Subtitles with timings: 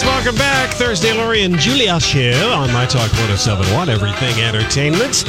[0.00, 0.04] Joining us.
[0.04, 0.70] Welcome back.
[0.74, 5.24] Thursday, Lori and Julia show on My Talk 1071, Everything Entertainment.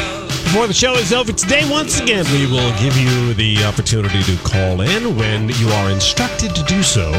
[0.49, 4.35] Before the show is over today, once again, we will give you the opportunity to
[4.43, 7.11] call in when you are instructed to do so.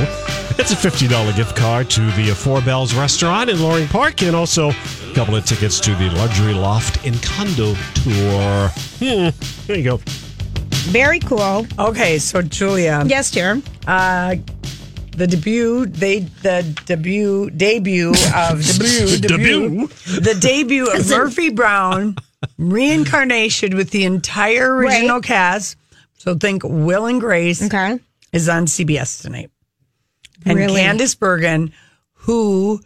[0.58, 4.70] It's a $50 gift card to the Four Bells restaurant in Loring Park and also
[4.70, 8.68] a couple of tickets to the Luxury Loft and Condo Tour.
[8.98, 9.28] Hmm,
[9.66, 10.00] there you go.
[10.90, 11.66] Very cool.
[11.78, 13.62] Okay, so Julia, Yes, dear.
[13.86, 14.34] uh,
[15.12, 19.86] the debut, they the debut debut of debut Debut?
[20.20, 22.16] the debut of Murphy Brown
[22.58, 25.24] reincarnation with the entire original Right.
[25.24, 25.76] cast.
[26.18, 27.98] So think Will and Grace Okay.
[28.32, 29.50] is on CBS tonight,
[30.44, 30.80] and Really?
[30.82, 31.72] Candice Bergen,
[32.14, 32.80] who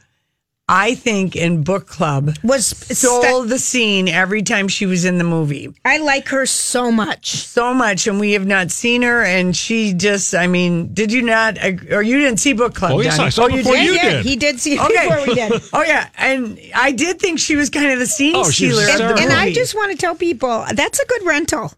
[0.66, 5.24] I think in book club Was stole the scene every time she was in the
[5.24, 5.74] movie.
[5.84, 7.32] I like her so much.
[7.32, 9.22] so much, and we have not seen her.
[9.22, 12.92] And she just, I mean, did you not, or you didn't see Book Club?
[12.92, 13.26] Oh, yes, Donnie?
[13.26, 14.24] I saw oh, it before you yeah, did.
[14.24, 15.08] he did see Okay.
[15.08, 15.62] before we did.
[15.74, 18.76] Oh yeah, and I did think she was kind of the scene Oh, she was
[18.84, 18.84] stealer.
[18.84, 19.22] of the hysterical.
[19.22, 21.72] And I just want to tell people that's a good rental.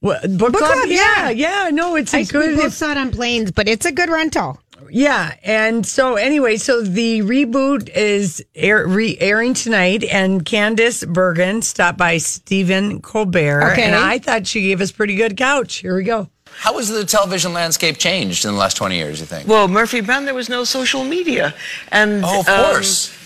[0.00, 1.64] What, book, Book club, Club, yeah, yeah.
[1.64, 3.92] yeah, no, it's a I we good, both saw it on planes, but it's a
[3.92, 4.60] good rental.
[4.94, 5.34] Yeah.
[5.42, 11.98] And so anyway, so the reboot is air, re- airing tonight, and Candice Bergen stopped
[11.98, 13.82] by Stephen Colbert, Okay.
[13.82, 15.76] and I thought she gave us pretty good couch.
[15.76, 16.28] Here we go.
[16.58, 19.48] How has the television landscape changed in the last 20 years, you think?
[19.48, 21.54] Well, Murphy Brown, there was no social media,
[21.90, 23.23] and oh, of um, course.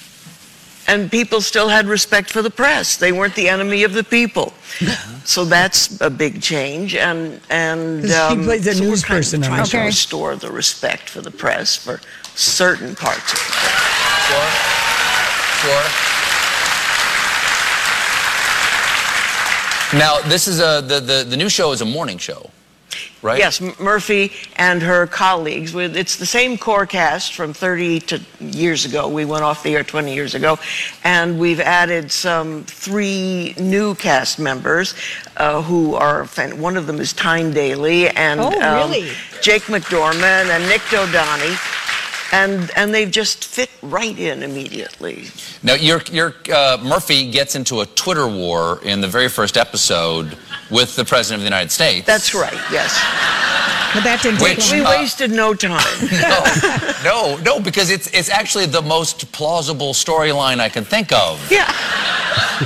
[0.88, 2.96] And people still had respect for the press.
[2.96, 4.52] They weren't the enemy of the people.
[5.24, 9.18] so that's a big change, and and 'Cause she um, plays a so news kind
[9.18, 12.00] person on trying the to restore the respect for the press for
[12.34, 13.54] certain parts of it.
[14.28, 14.50] Sure.
[15.60, 15.88] Sure.
[19.94, 22.50] Now, this is a the, the, the new show is a morning show,
[23.22, 23.38] right?
[23.38, 25.74] Yes, Murphy and her colleagues.
[25.74, 29.08] It's the same core cast from 30 to years ago.
[29.08, 30.58] We went off the air 20 years ago,
[31.04, 34.94] and we've added some three new cast members
[35.36, 36.24] uh, who are.
[36.26, 39.10] fan- One of them is Tyne Daly and um, Oh, really?
[39.42, 41.56] Jake McDorman and Nick Dodani.
[42.30, 45.28] And, and they've just fit right in immediately.
[45.62, 50.36] Now, your your uh, Murphy gets into a Twitter war in the very first episode
[50.70, 52.06] with the president of the United States.
[52.06, 52.92] That's right, yes.
[53.94, 54.94] But that didn't take Which, We long.
[54.94, 55.80] uh, wasted no time.
[57.04, 61.40] no, no, no, because it's it's actually the most plausible storyline I can think of.
[61.50, 61.72] yeah.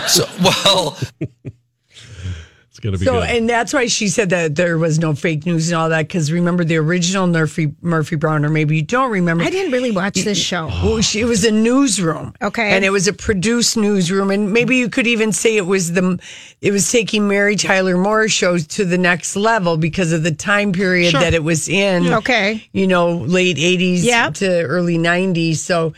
[0.09, 1.55] So, well, It's
[2.82, 3.31] going to be So, good.
[3.31, 6.03] and that's why she said that there was no fake news and all that.
[6.03, 9.44] Because remember the original Murphy Murphy Brown, or maybe you don't remember.
[9.44, 10.66] I didn't really watch this show.
[10.66, 12.34] Well, she, it was a newsroom.
[12.43, 12.72] Okay.
[12.72, 14.31] And it was a produced newsroom.
[14.31, 16.19] And maybe you could even say it was the,
[16.60, 20.72] it was taking Mary Tyler Moore shows to the next level because of the time
[20.72, 22.12] period that it was in.
[22.12, 22.64] Okay.
[22.72, 24.34] You know, late 80s Yep.
[24.34, 25.56] to early 90s.
[25.56, 25.93] So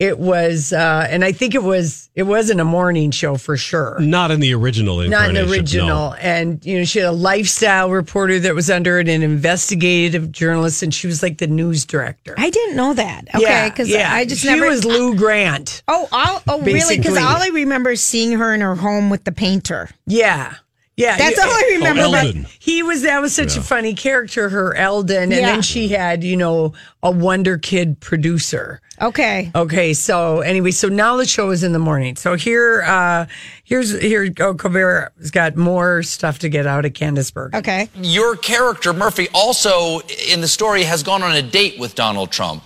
[0.00, 3.98] it was, uh, and I think it was, it wasn't a morning show for sure.
[4.00, 5.36] Not in the original Not incarnation.
[5.36, 5.52] an no.
[5.52, 6.14] original.
[6.18, 10.82] And, you know, she had a lifestyle reporter that was under it, an investigative journalist,
[10.82, 12.34] and she was like the news director.
[12.38, 13.26] I didn't know that.
[13.34, 14.68] Okay, because I just she never.
[14.68, 15.82] was Lou Grant.
[15.86, 16.96] oh, all, oh, really?
[16.96, 19.90] Because all I remember is seeing her in her home with the painter.
[20.06, 20.54] Yeah.
[20.96, 21.16] Yeah.
[21.16, 22.02] That's you- all I remember.
[22.02, 22.46] Oh, but Eldin.
[22.58, 25.40] He was that was such a funny character, her Eldin, and Yeah.
[25.46, 28.80] then she had you know a Wonder Kid producer.
[29.00, 32.16] okay, Okay, so anyway, so now the show is in the morning.
[32.16, 33.24] So here, uh
[33.64, 34.28] here's here.
[34.40, 37.54] Oh, Colbert's got more stuff to get out of Candiceburg.
[37.54, 37.88] okay.
[37.94, 42.62] your character Murphy also in the story has gone on a date with Donald Trump.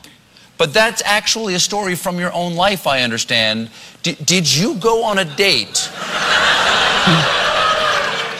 [0.58, 3.70] But that's actually a story from your own life, I understand.
[4.02, 5.90] D- did you go on a date,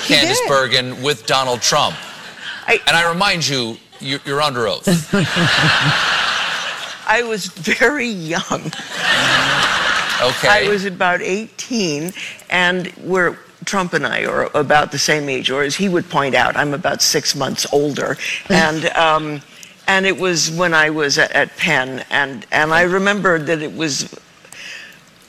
[0.04, 0.48] Candice did.
[0.48, 1.96] Bergen, with Donald Trump?
[2.66, 4.86] I- and I remind you, you- you're under oath.
[7.06, 8.72] I was very young.
[10.22, 10.48] Okay.
[10.48, 12.12] I was about 18,
[12.50, 13.36] and we're
[13.66, 16.74] Trump and I are about the same age, or as he would point out, I'm
[16.74, 18.16] about six months older,
[18.48, 18.86] and.
[18.96, 19.42] Um,
[19.86, 23.74] and it was when I was at, at Penn, and, and I remembered that it
[23.76, 24.04] was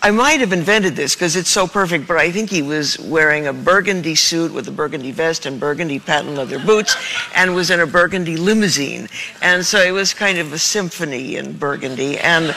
[0.05, 3.47] I might have invented this because it's so perfect, but I think he was wearing
[3.47, 6.95] a burgundy suit with a burgundy vest and burgundy patent leather boots
[7.33, 9.09] and was in a burgundy limousine.
[9.41, 12.19] And so it was kind of a symphony in burgundy.
[12.19, 12.53] And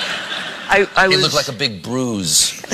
[0.68, 2.62] I, I It looked like a big bruise.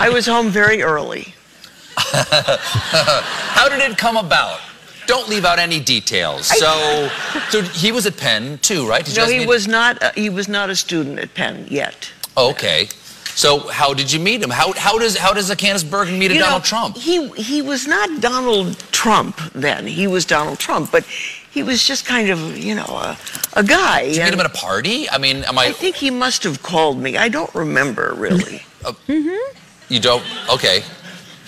[0.00, 1.34] I was home very early.
[1.98, 4.60] How did it come about?
[5.06, 6.46] Don't leave out any details.
[6.46, 7.10] So,
[7.50, 9.04] so he was at Penn too, right?
[9.04, 10.14] Did No, he was not.
[10.16, 12.12] He was not a student at Penn yet.
[12.38, 12.88] Okay.
[13.34, 14.50] So how did you meet him?
[14.50, 16.96] How, how does how does a Candice Bergen meet a You know, Donald Trump?
[16.96, 19.86] He he was not Donald Trump then.
[19.86, 23.16] He was Donald Trump, but he was just kind of you know a,
[23.52, 24.06] a guy.
[24.06, 25.08] Did you meet him at a party?
[25.08, 25.66] I mean, am I?
[25.66, 27.16] I think he must have called me.
[27.16, 28.62] I don't remember really.
[28.82, 29.58] Mm-hmm.
[29.88, 30.24] You don't?
[30.52, 30.82] Okay.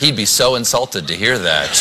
[0.00, 1.76] He'd be so insulted to hear that.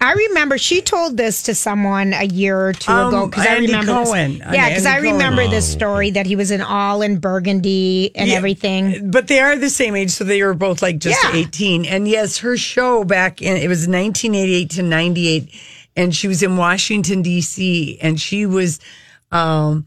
[0.00, 3.54] I remember she told this to someone a year or two Um, ago because I
[3.56, 3.92] Andy remember.
[4.00, 4.36] this- Cohen.
[4.38, 5.12] Yeah, because I Andy Cohen.
[5.18, 8.36] remember this story that he was in all in burgundy and Yeah.
[8.36, 9.10] everything.
[9.10, 11.32] But they are the same age, so they were both like just Yeah.
[11.34, 11.84] 18.
[11.84, 15.48] And yes, her show back in it was 1988 to 98,
[15.96, 17.98] and she was in Washington D.C.
[18.00, 18.80] and she was,
[19.30, 19.84] um,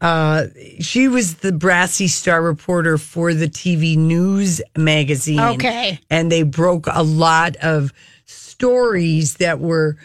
[0.00, 0.46] uh,
[0.80, 5.40] she was the brassy star reporter for the TV news magazine.
[5.40, 5.98] Okay.
[6.10, 7.92] and they broke a lot of
[8.24, 9.96] stories that were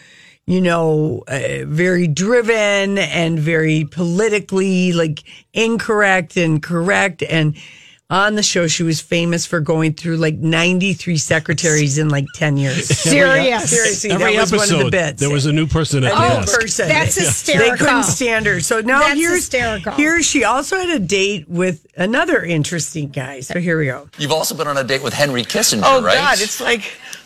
[0.46, 7.56] you know uh, very driven and very politically like incorrect and correct and
[8.14, 12.56] on the show she was famous for going through like 93 secretaries in like 10
[12.56, 13.68] years Serious.
[13.70, 16.12] seriously Every that was episode, one of the bits there was a new person at
[16.12, 16.60] a the new desk.
[16.60, 16.88] person.
[16.88, 17.70] That's hysterical.
[17.72, 18.60] They couldn't stand her.
[18.60, 19.92] So now That's here's hysterical.
[19.94, 23.40] Here she also had a date with another interesting guy.
[23.40, 24.08] So here we go.
[24.18, 26.14] You've also been on a date with Henry Kissinger, Oh right?
[26.14, 26.82] God, it's like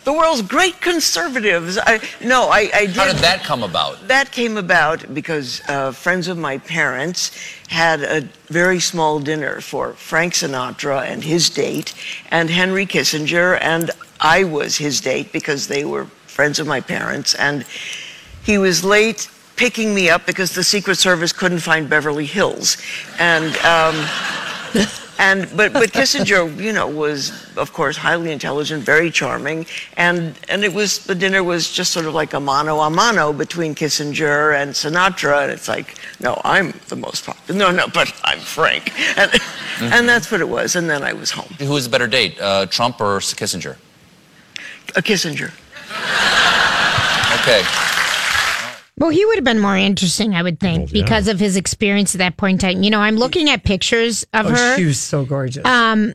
[0.09, 1.77] the world's great conservatives.
[1.77, 2.95] I no, I, I did.
[2.95, 4.07] How did that come about?
[4.07, 7.31] That came about because uh, friends of my parents
[7.67, 11.93] had a very small dinner for Frank Sinatra and his date,
[12.31, 17.35] and Henry Kissinger, and I was his date because they were friends of my parents,
[17.35, 17.63] and
[18.43, 22.77] he was late picking me up because the Secret Service couldn't find Beverly Hills,
[23.19, 23.55] and.
[23.57, 23.95] Um,
[25.19, 29.65] and but but Kissinger, you know, was of course highly intelligent, very charming,
[29.97, 33.33] and and it was the dinner was just sort of like a mano a mano
[33.33, 37.59] between Kissinger and Sinatra, and it's like, no, I'm the most popular.
[37.59, 39.29] No, no, but I'm Frank, and
[39.81, 40.77] and that's what it was.
[40.77, 41.53] And then I was home.
[41.59, 43.75] Who was a better date, uh, Trump or Kissinger?
[44.95, 45.51] A Kissinger.
[47.41, 47.98] Okay.
[48.99, 51.03] Well, he would have been more interesting, I would think, Well, yeah.
[51.03, 52.83] because of his experience at that point in time.
[52.83, 54.75] You know, I'm looking at pictures of Oh, her.
[54.77, 55.65] she was so gorgeous.
[55.65, 56.13] Um,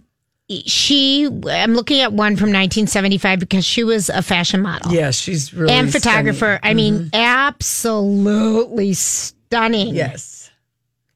[0.66, 5.54] she, I'm looking at one from 1975 because she was a fashion model yeah, she's
[5.54, 6.58] really and photographer.
[6.60, 6.60] stunning.
[6.60, 6.66] Mm-hmm.
[6.66, 9.94] I mean, absolutely stunning.
[9.94, 10.50] Yes,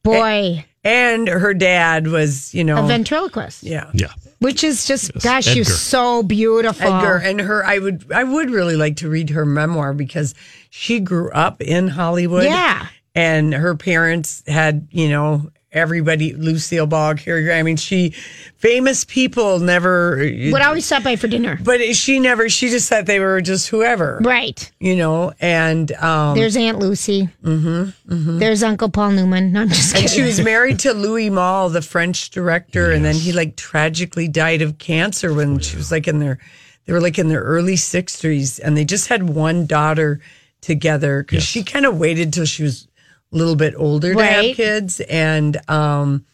[0.03, 3.63] Boy, and her dad was, you know, a ventriloquist.
[3.63, 3.91] yeah.
[3.93, 4.09] Yeah.
[4.41, 5.55] Which is just, Yes, gosh, Edgar.
[5.65, 6.87] she's so beautiful.
[6.87, 10.35] Edgar and her I would I would really like to read her memoir because
[10.71, 12.45] she grew up in Hollywood.
[12.45, 12.87] Yeah.
[13.15, 17.59] And her parents had, you know, everybody Lucille Ball, Cary Grant.
[17.61, 18.11] I mean, she
[18.57, 21.59] famous people never Would always stop by for dinner.
[21.63, 24.21] but she never she just thought they were just whoever.
[24.23, 24.71] Right.
[24.81, 27.29] You know, and um There's Aunt Lucy.
[27.45, 29.53] Mm-hmm, There's Uncle Paul Newman.
[29.53, 30.05] No, I'm just kidding.
[30.05, 34.29] and she was married to Louis Malle, the French director, and then he like tragically
[34.29, 36.39] died of cancer when she was like in their
[36.87, 40.21] they were like in their early 60s and they just had one daughter
[40.63, 42.89] together cuz she kind of waited till she was
[43.33, 46.25] a little bit older to have kids and um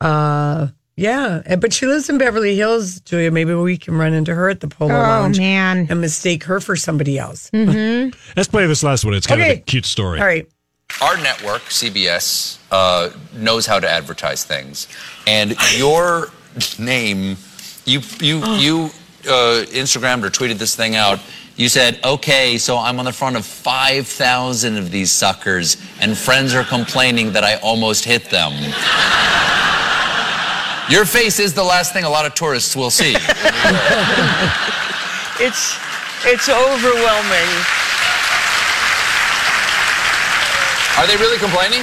[0.00, 3.30] uh yeah, but she lives in Beverly Hills, Julia.
[3.30, 5.86] Maybe we can run into her at the Polo Oh, Lounge man.
[5.90, 7.50] and mistake her for somebody else.
[7.52, 9.12] Let's play this last one.
[9.12, 10.20] It's kind of a cute story.
[10.20, 10.48] All right.
[11.02, 14.88] Our network, CBS, uh, knows how to advertise things,
[15.26, 16.30] and your
[16.78, 17.36] name,
[17.84, 18.84] you you you
[19.28, 21.20] uh, Instagrammed or tweeted this thing out.
[21.56, 26.16] You said, "Okay, so I'm on the front of five thousand of these suckers, and
[26.16, 28.52] friends are complaining that I almost hit them."
[30.88, 33.16] Your face is the last thing a lot of tourists will see.
[35.38, 35.76] It's
[36.24, 37.50] it's overwhelming.
[40.96, 41.82] Are they really complaining?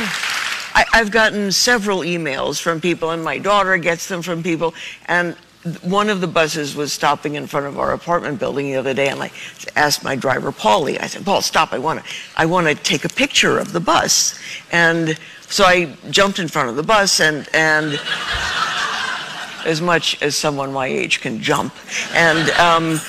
[0.74, 4.74] I, I've gotten several emails from people, and my daughter gets them from people,
[5.06, 5.36] and
[5.82, 9.08] one of the buses was stopping in front of our apartment building the other day,
[9.08, 9.32] and I
[9.75, 13.05] asked my driver, Paulie, I said, Paul, stop, I want to, I want to take
[13.05, 14.38] a picture of the bus.
[14.72, 15.17] And
[15.48, 18.00] so I jumped in front of the bus, and, and
[19.65, 21.74] as much as someone my age can jump.
[22.13, 23.00] And, um,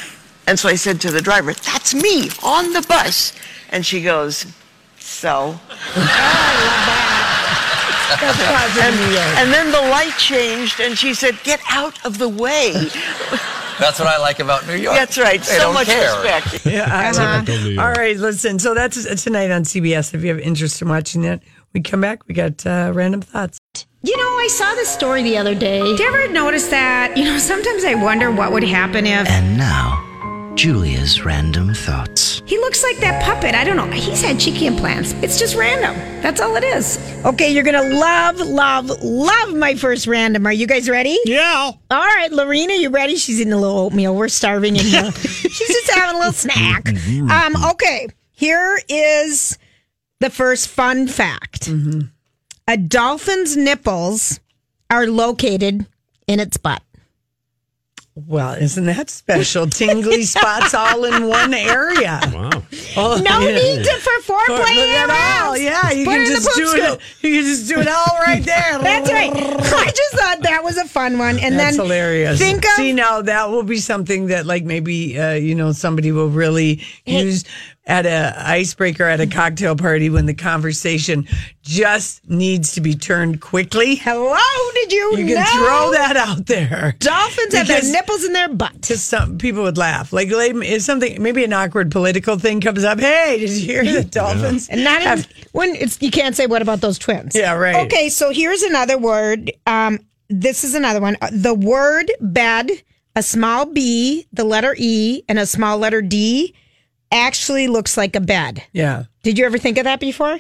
[0.46, 3.32] and so I said to the driver, That's me on the bus.
[3.70, 4.46] And she goes,
[4.98, 5.58] So?
[8.22, 8.94] And,
[9.38, 12.72] and then the light changed, and she said, Get out of the way.
[13.80, 14.94] That's what I like about New York.
[14.96, 15.40] That's right.
[15.40, 16.22] They so much care.
[16.22, 16.64] respect.
[16.66, 17.38] Yeah, I Uh-huh.
[17.38, 17.44] know.
[17.44, 17.96] Typical New All York.
[17.96, 18.58] right, listen.
[18.60, 20.14] So that's uh, tonight on CBS.
[20.14, 21.42] If you have interest in watching that,
[21.72, 22.26] we come back.
[22.28, 23.58] We got uh, random thoughts.
[24.02, 25.82] You know, I saw this story the other day.
[25.82, 27.16] Did you ever notice that?
[27.16, 30.03] You know, sometimes I wonder what would happen if And now,
[30.54, 32.40] Julia's random thoughts.
[32.46, 33.54] he looks like that puppet.
[33.54, 33.90] I don't know.
[33.90, 35.12] He's had cheeky implants.
[35.14, 35.94] It's just random.
[36.22, 36.96] That's all it is.
[37.24, 40.46] Okay, you're gonna love, love, love my first random.
[40.46, 41.18] Are you guys ready?
[41.24, 41.72] Yeah.
[41.90, 43.16] All right, Lorena, you ready?
[43.16, 44.14] She's eating a little oatmeal.
[44.14, 45.10] We're starving in here.
[45.12, 46.88] She's just having a little snack.
[46.88, 49.58] Um, okay, here is
[50.20, 51.68] the first fun fact.
[52.68, 54.38] A dolphin's nipples
[54.88, 55.86] are located
[56.28, 56.82] in its butt.
[58.16, 59.66] Well, isn't that special?
[59.66, 62.20] Tingly spots all in one area.
[62.32, 62.50] Wow.
[62.96, 63.56] Oh, No yeah.
[63.56, 65.54] need to for foreplay at all.
[65.54, 65.62] around.
[65.62, 66.84] Yeah, you Put can it in the just do scoop.
[66.84, 67.00] it.
[67.28, 68.78] You can just do it all right there.
[68.80, 69.32] That's right.
[69.34, 71.40] I just thought that was a fun one.
[71.40, 72.38] And That's then hilarious.
[72.38, 76.12] Think of See now that will be something that like maybe uh, you know somebody
[76.12, 77.42] will really use
[77.86, 81.28] at a icebreaker at a cocktail party when the conversation
[81.62, 83.94] just needs to be turned quickly.
[83.94, 84.38] hello.
[84.74, 85.16] Did you?
[85.18, 85.44] You can know?
[85.66, 86.94] throw that out there.
[86.98, 88.82] Dolphins have their nipples in their butt.
[88.82, 90.12] to some people would laugh.
[90.12, 92.98] Like like, if something, maybe an awkward political thing comes up.
[93.00, 94.68] Hey, did you hear the dolphins?
[94.68, 97.34] And not have- even, when it's you can't say what about those twins?
[97.34, 97.86] Yeah, right.
[97.86, 99.52] Okay, so here's another word.
[99.66, 99.98] Um,
[100.30, 101.16] this is another one.
[101.20, 102.70] Uh, The word bed,
[103.14, 106.54] a small b, the letter e, and a small letter d,
[107.10, 108.62] actually looks like a bed.
[108.72, 109.04] yeah.
[109.22, 110.38] Did you ever think of that before?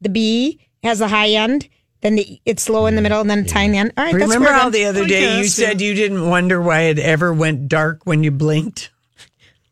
[0.00, 1.68] The b has a high end,
[2.00, 3.92] then the it's low in the middle, and then a tiny end.
[3.96, 6.60] All right, that's Remember where how the- the other day you said you didn't wonder
[6.60, 8.90] why it ever went dark when you blinked?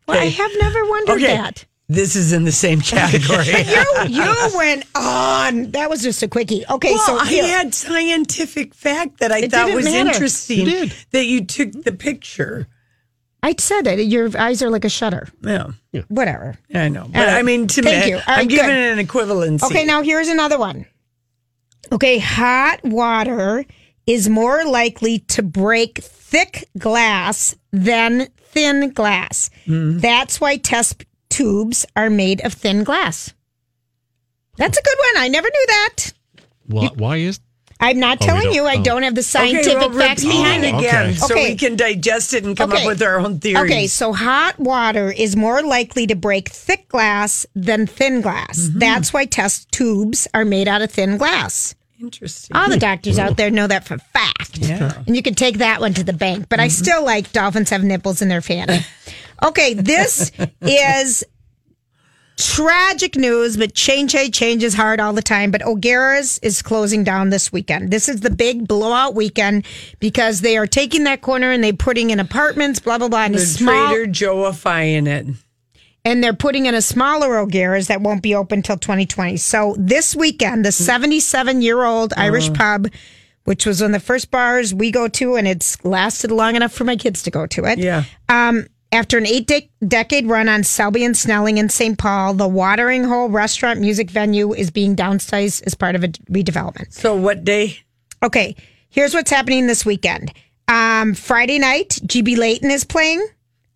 [0.08, 1.37] Well, I have never wondered Okay.
[1.37, 1.64] that.
[1.88, 3.44] This is in the same category.
[4.08, 5.72] You you went on.
[5.72, 6.64] That was just a quickie.
[6.70, 7.44] Okay, well, so I here.
[7.44, 10.11] had scientific fact that I It thought was matter.
[10.11, 10.61] interesting.
[10.61, 10.94] You did.
[11.11, 12.68] That you took the picture.
[13.42, 14.00] I said it.
[14.06, 15.28] Your eyes are like a shutter.
[15.42, 15.70] Yeah,
[16.08, 16.56] Whatever.
[16.75, 17.06] I know.
[17.12, 17.38] But right.
[17.38, 18.16] I mean, to Thank me, you.
[18.16, 18.76] All I'm right, giving good.
[18.76, 19.64] it an equivalency.
[19.64, 20.87] Okay, now here's another one.
[21.90, 23.64] Okay, hot water
[24.06, 29.50] is more likely to break thick glass than thin glass.
[29.66, 29.99] Hmm.
[29.99, 33.34] That's why test tubes are made of thin glass.
[34.56, 35.22] That's a good one.
[35.25, 36.12] I never knew that.
[36.66, 37.40] Why, why is
[37.82, 38.64] I'm not Oh, telling you.
[38.64, 38.82] I oh.
[38.82, 40.78] don't have the Okay, scientific well, facts repeat behind it it.
[40.78, 41.14] again Okay.
[41.16, 41.50] so Okay.
[41.50, 43.70] we can digest it and come up with our own theories.
[43.70, 48.60] Okay, so hot water is more likely to break thick glass than thin glass.
[48.60, 48.78] Mm-hmm.
[48.78, 51.74] That's why test tubes are made out of thin glass.
[52.00, 52.56] Interesting.
[52.56, 54.58] All the doctors out there know that for fact.
[54.58, 54.92] Yeah.
[55.06, 56.48] And you can take that one to the bank.
[56.48, 58.80] But I still like dolphins have nipples in their fanny.
[59.44, 61.24] Okay, this is
[62.44, 65.50] tragic news, but change change is hard all the time.
[65.50, 67.90] But O'Gara's is closing down this weekend.
[67.90, 69.64] This is the big blowout weekend
[70.00, 73.34] because they are taking that corner and they're putting in apartments, blah blah blah, and
[73.34, 75.26] the small Trader Joeifying it.
[76.04, 79.37] and they're putting in a smaller O'Gara's that won't be open till 2020.
[79.37, 82.88] So this weekend, the 77 year old Irish pub,
[83.44, 86.72] which was one of the first bars we go to, and it's lasted long enough
[86.72, 87.78] for my kids to go to it.
[87.78, 88.04] Yeah.
[88.28, 91.99] Um, after an eight de- decade run on Selby and Snelling in St.
[91.99, 96.92] Paul, the Watering Hole restaurant music venue is being downsized as part of a redevelopment.
[96.92, 97.78] So what day?
[98.22, 98.54] Okay,
[98.90, 100.32] here's what's happening this weekend.
[100.68, 103.26] Um, Friday night, GB Leighton is playing.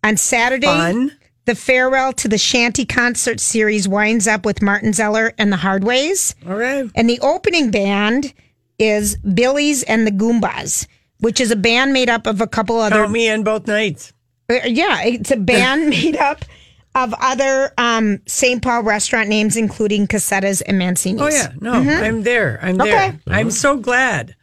[0.03, 1.11] On Saturday, Fun.
[1.45, 6.35] the farewell to the Shanty concert series winds up with Martin Zellar and the Hardways.
[6.47, 6.89] All right.
[6.95, 8.31] And the opening band
[8.79, 10.87] is Billy's and the Goombas,
[11.19, 12.95] which is a band made up of a couple other.
[12.95, 14.13] Count me in both nights.
[14.49, 16.45] Uh, yeah, it's a band made up
[16.95, 18.61] of other um, St.
[18.61, 21.21] Paul restaurant names, including Cossetta's and Mancini's.
[21.21, 22.59] Oh yeah, no, I'm there.
[22.61, 23.11] I'm there.
[23.11, 23.29] Mm-hmm.
[23.29, 23.39] Okay.
[23.39, 24.35] I'm so glad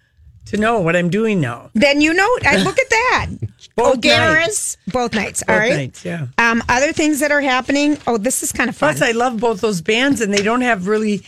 [0.47, 1.71] to know what I'm doing now.
[1.75, 3.27] Then you know, I look at that.
[3.77, 5.43] Both O'Gara's, both nights.
[5.49, 5.75] all Both right.
[5.75, 6.29] nights, yeah.
[6.39, 7.99] Um, other things that are happening.
[8.07, 8.95] Oh, this is kind of fun.
[8.95, 11.25] Plus, I love both those bands, and they don't have really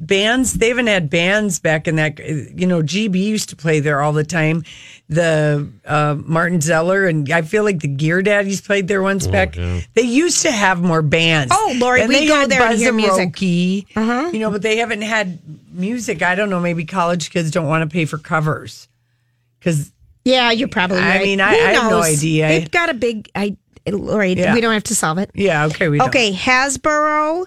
[0.00, 0.54] bands.
[0.54, 2.18] They haven't had bands back in that.
[2.18, 4.64] You know, GB used to play there all the time.
[5.08, 9.54] The uh, Martin Zellar and I feel like the Gear Daddies played there once back.
[9.54, 11.52] They used to have more bands.
[11.54, 13.32] Oh, Lori, we go had there and hear music.
[13.34, 15.38] Buzz uh You know, but they haven't had
[15.72, 16.22] music.
[16.22, 16.60] I don't know.
[16.60, 18.88] Maybe college kids don't want to pay for covers
[19.58, 19.92] because
[20.24, 21.22] Yeah, you're probably I right.
[21.22, 22.48] mean, I- Who I have no idea.
[22.48, 23.28] They've got a big.
[23.34, 23.56] I,
[23.88, 24.54] Lori, Yeah.
[24.54, 25.30] we don't have to solve it.
[25.34, 26.08] Yeah, okay, we don't.
[26.08, 27.46] Okay, Hasbro,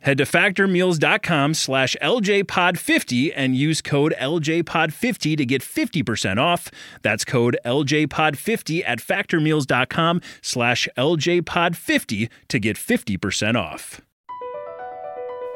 [0.00, 6.70] Head to factormeals.com slash LJPod50 and use code LJPod50 to get 50% off.
[7.02, 14.00] That's code LJPod50 at factormeals.com slash LJPod50 to get 50% off.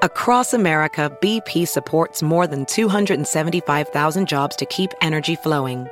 [0.02, 5.86] Across America, BP supports more than 275,000 jobs to keep energy flowing.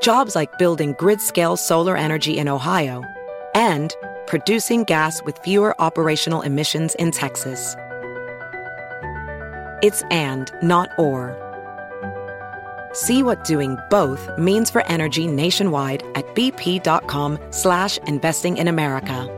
[0.00, 3.04] Jobs like building grid scale solar energy in Ohio
[3.54, 3.94] and
[4.26, 7.76] producing gas with fewer operational emissions in Texas.
[9.82, 11.38] It's and, not or.
[12.92, 19.28] See what doing both means for energy nationwide at bp.com slash investing in America.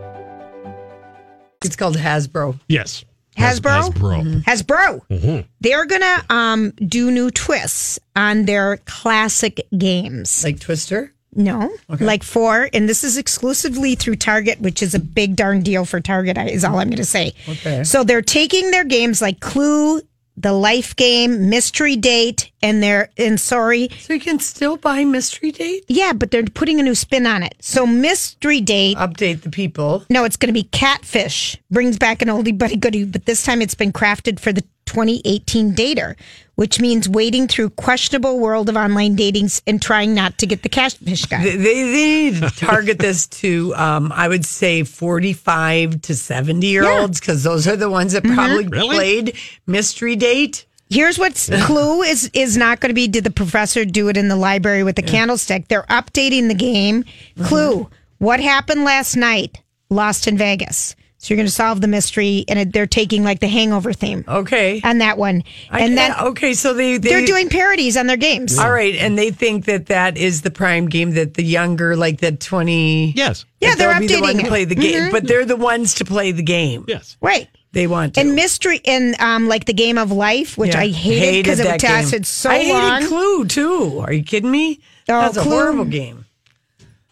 [1.64, 2.60] It's called Hasbro.
[2.68, 3.04] Yes.
[3.36, 3.90] Hasbro?
[3.90, 4.44] Hasbro.
[4.44, 5.46] Hasbro.
[5.60, 10.44] They're gonna um, do new twists on their classic games.
[10.44, 11.13] Like Twister?
[11.36, 15.84] No, like four, and this is exclusively through Target, which is a big darn deal
[15.84, 16.36] for Target.
[16.38, 17.32] Is all I'm going to say.
[17.48, 17.84] Okay.
[17.84, 20.00] So they're taking their games like Clue,
[20.36, 25.52] the Life Game, Mystery Date, and they're and sorry, So you can still buy Mystery
[25.52, 25.84] Date?
[25.88, 27.54] yeah, but they're putting a new spin on it.
[27.60, 28.96] So Mystery Date.
[28.96, 30.04] Update the people.
[30.10, 31.56] No, it's going to be Catfish.
[31.70, 34.64] Brings back an oldie but a goodie, but this time it's been crafted for the
[34.86, 36.14] 2018 dater,
[36.54, 40.68] which means wading through questionable world of online datings and trying not to get the
[40.68, 41.42] catfish guy.
[41.42, 46.88] They, they need to target this to, um, I would say, 45 to 70 year
[46.88, 48.96] olds, because those are the ones that probably Really?
[48.96, 50.66] played Mystery Date.
[50.90, 53.08] Here's what's clue is is not going to be.
[53.08, 55.66] Did the professor do it in the library with the candlestick?
[55.68, 57.04] They're updating the game.
[57.42, 59.60] Clue: What happened last night?
[59.88, 60.94] Lost in Vegas.
[61.24, 64.26] So you're going to solve the mystery, and it, they're taking like the Hangover theme
[64.28, 64.82] Okay.
[64.84, 68.18] on that one, I- and then okay, so they, they they're doing parodies on their
[68.18, 68.58] games.
[68.58, 72.20] All right, and they think that that is the prime game that the younger, like
[72.20, 73.46] the twenty, Yes.
[73.58, 74.48] Yeah, they're they'll the one updating to it.
[74.48, 76.84] play the game, but they're the ones to play the game.
[76.86, 77.16] Yes.
[77.22, 77.48] Right.
[77.72, 78.20] They want to.
[78.20, 80.80] And mystery and um like the game of life, which Yeah.
[80.82, 81.90] I hated because it that game.
[81.90, 82.92] lasted so I long.
[83.00, 83.98] hated Clue too.
[84.00, 84.80] Are you kidding me?
[85.08, 86.23] Oh, That's a horrible game.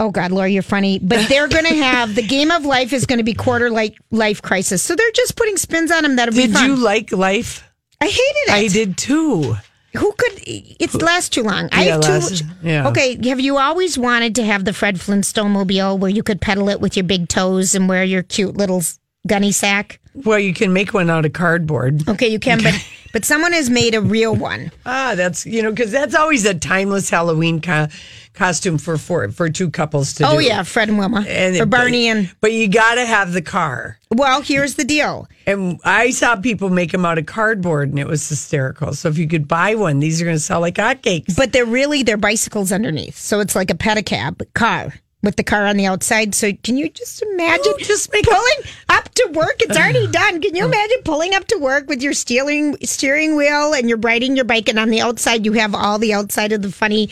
[0.02, 0.98] Oh God, Laura, you're funny.
[0.98, 3.96] But they're going to have the game of life is going to be quarter like
[4.10, 4.82] life crisis.
[4.82, 6.66] So they're just putting spins on them that'll be Did fun.
[6.68, 7.62] you like Life?
[8.00, 8.50] I hated it.
[8.50, 9.54] I did too.
[9.96, 10.32] Who could?
[10.46, 11.68] It lasts too long.
[11.70, 12.88] I Yeah, have too lasts- yeah.
[12.88, 16.68] Okay, have you always wanted to have the Fred Flintstone mobile where you could pedal
[16.70, 18.82] it with your big toes and wear your cute little
[19.26, 20.00] gunny sack?
[20.14, 22.08] Well, you can make one out of cardboard.
[22.08, 22.74] Okay, you can, but
[23.12, 24.70] but someone has made a real one.
[24.86, 27.88] Ah, that's you know because that's always a timeless Halloween co-
[28.34, 30.44] costume for for for two couples to Oh do.
[30.46, 32.34] yeah, Fred and Wilma, And for Barney but, and.
[32.40, 33.98] But you got to have the car.
[34.10, 35.28] Well, here's the deal.
[35.46, 38.94] And I saw people make them out of cardboard, and it was hysterical.
[38.94, 41.36] So if you could buy one, these are going to sell like hotcakes.
[41.36, 45.66] But they're really they're bicycles underneath, so it's like a pedicab car with the car
[45.66, 46.34] on the outside.
[46.34, 48.58] So can you just imagine Oh, just make- pulling
[48.88, 49.56] up to work?
[49.60, 50.40] It's already done.
[50.40, 54.36] Can you imagine pulling up to work with your steering steering wheel and you're riding
[54.36, 57.08] your bike, and on the outside you have all the outside of the funny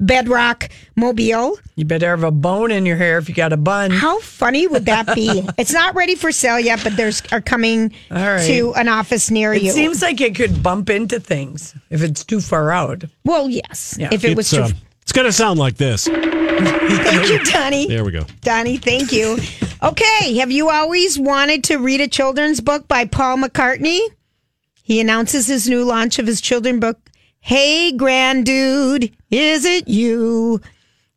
[0.00, 1.58] bedrock mobile?
[1.76, 3.90] you better have a bone in your hair if you got a bun.
[3.90, 5.42] How funny would that be?
[5.58, 8.44] it's not ready for sale yet, but there's are coming All right.
[8.46, 9.70] to an office near It you.
[9.70, 13.04] It seems like it could bump into things if it's too far out.
[13.24, 13.96] well, yes.
[13.98, 14.08] Yeah.
[14.12, 14.72] if it was too true.
[15.02, 16.06] It's going to sound like this.
[16.06, 17.86] Thank you, Donnie.
[17.88, 18.24] There we go.
[18.42, 19.38] Donnie, thank you.
[19.82, 24.00] Okay, have you always wanted to read a children's book by Paul McCartney?
[24.84, 26.98] He announces his new launch of his children's book.
[27.40, 30.60] Hey, grand dude, is it you?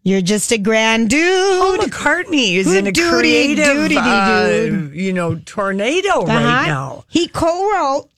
[0.01, 1.21] You're just a grand dude.
[1.23, 4.95] Oh, McCartney is in a Doody, creative, doody, uh, dude.
[4.95, 6.65] you know, tornado right Uh-huh.
[6.67, 7.05] now.
[7.07, 8.09] He co-wrote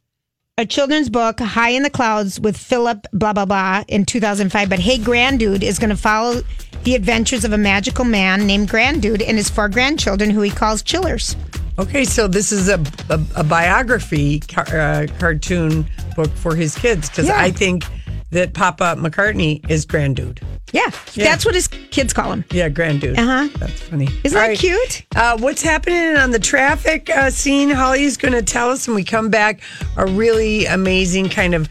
[0.59, 4.69] a children's book, High in the Clouds, with Philip blah blah blah in 2005.
[4.69, 6.41] But Hey Grandude is going to follow
[6.83, 10.81] the adventures of a magical man named Grandude and his four grandchildren, who he calls
[10.81, 11.35] Chillers.
[11.79, 17.07] Okay, so this is a, a, a biography car, uh, cartoon book for his kids
[17.09, 17.39] because Yeah.
[17.39, 17.83] I think
[18.31, 20.41] that Papa McCartney is grand dude.
[20.73, 22.43] Yeah, that's what his kids call him.
[22.51, 23.17] Yeah, grand dude.
[23.17, 23.47] Uh-huh.
[23.57, 24.09] That's funny.
[24.23, 24.57] Isn't All that right.
[24.57, 25.05] cute?
[25.15, 27.69] Uh, what's happening on the traffic uh, scene?
[27.69, 29.61] Holly's going to tell us when we come back.
[29.95, 31.69] A really amazing kind of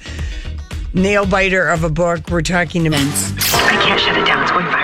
[0.94, 2.30] nail biter of a book.
[2.30, 4.42] We're talking to I can't shut it down.
[4.42, 4.75] It's going viral.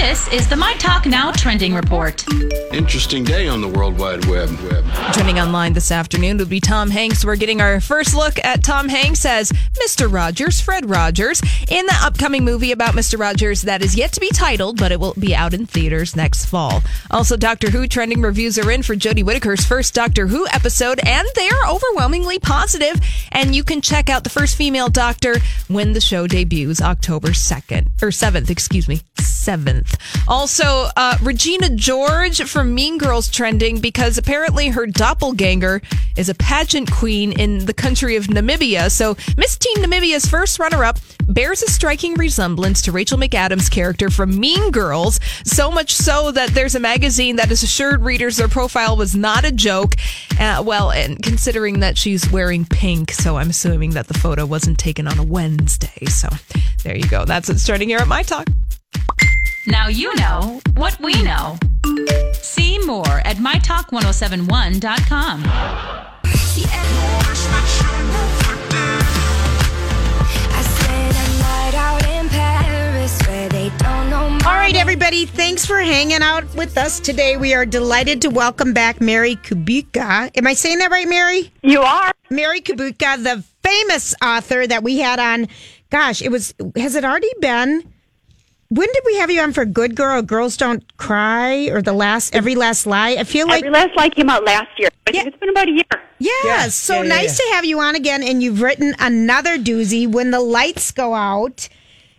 [0.00, 2.24] This is the My Talk Now trending report.
[2.72, 4.48] Interesting day on the World Wide Web.
[4.62, 4.84] Web.
[5.12, 7.22] Trending online this afternoon would be Tom Hanks.
[7.22, 10.10] We're getting our first look at Tom Hanks as Mr.
[10.10, 13.18] Rogers, Fred Rogers, in the upcoming movie about Mr.
[13.18, 16.46] Rogers that is yet to be titled, but it will be out in theaters next
[16.46, 16.82] fall.
[17.10, 21.28] Also, Doctor Who trending reviews are in for Jodie Whittaker's first Doctor Who episode, and
[21.36, 22.98] they are overwhelmingly positive.
[23.32, 25.34] And you can check out the first female Doctor
[25.68, 29.89] when the show debuts October 2nd, or 7th, excuse me, 7th.
[30.28, 35.82] Also, uh, Regina George from Mean Girls trending because apparently her doppelganger
[36.16, 38.90] is a pageant queen in the country of Namibia.
[38.90, 44.10] So, Miss Teen Namibia's first runner up bears a striking resemblance to Rachel McAdams' character
[44.10, 45.20] from Mean Girls.
[45.44, 49.44] So much so that there's a magazine that has assured readers their profile was not
[49.44, 49.94] a joke.
[50.38, 54.78] Uh, well, and considering that she's wearing pink, so I'm assuming that the photo wasn't
[54.78, 56.06] taken on a Wednesday.
[56.06, 56.28] So,
[56.82, 57.24] there you go.
[57.24, 57.58] That's it.
[57.58, 58.48] Starting here at My Talk.
[59.66, 61.58] Now you know what we know.
[62.32, 65.44] See more at mytalk1071.com.
[74.42, 77.36] All right, everybody, thanks for hanging out with us today.
[77.36, 80.30] We are delighted to welcome back Mary Kubica.
[80.36, 81.52] Am I saying that right, Mary?
[81.62, 82.12] You are.
[82.30, 85.48] Mary Kubica, the famous author that we had on.
[85.90, 87.82] Gosh, it was, has it already been?
[88.72, 92.36] When did we have you on for Good Girl, Girls Don't Cry, or the last,
[92.36, 93.16] Every Last Lie?
[93.18, 93.64] I feel like.
[93.64, 94.90] Every Last Lie came out last year.
[95.08, 95.84] I think it's been about a year.
[96.20, 96.44] Yes.
[96.44, 96.68] Yeah.
[96.68, 98.22] So Yeah, yeah, nice to have you on again.
[98.22, 100.06] And you've written another doozy.
[100.06, 101.68] When the lights go out,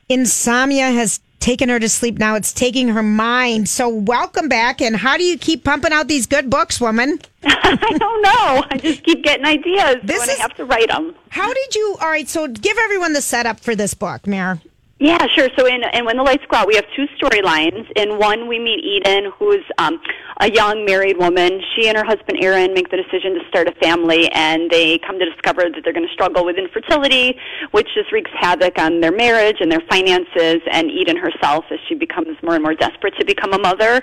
[0.09, 2.17] insomnia has taken her to sleep.
[2.17, 3.69] Now it's taking her mind.
[3.69, 4.81] So welcome back.
[4.81, 7.21] And how do you keep pumping out these good books, woman?
[7.45, 8.65] I don't know.
[8.69, 11.15] I just keep getting ideas This when is- I have to write them.
[11.29, 11.95] How did you?
[12.01, 12.27] All right.
[12.27, 14.59] So give everyone the setup for this book, Mayor.
[15.01, 15.49] Yeah, sure.
[15.57, 17.89] So in and when the lights go out, we have two storylines.
[17.95, 19.99] In one, we meet Eden, who's um,
[20.39, 21.61] a young married woman.
[21.75, 25.19] She and her husband Aaron make the decision to start a family, and they come
[25.19, 27.37] to discover that they're going to struggle with infertility,
[27.71, 30.61] which just wreaks havoc on their marriage and their finances.
[30.71, 34.01] And Eden herself, as she becomes more and more desperate to become a mother.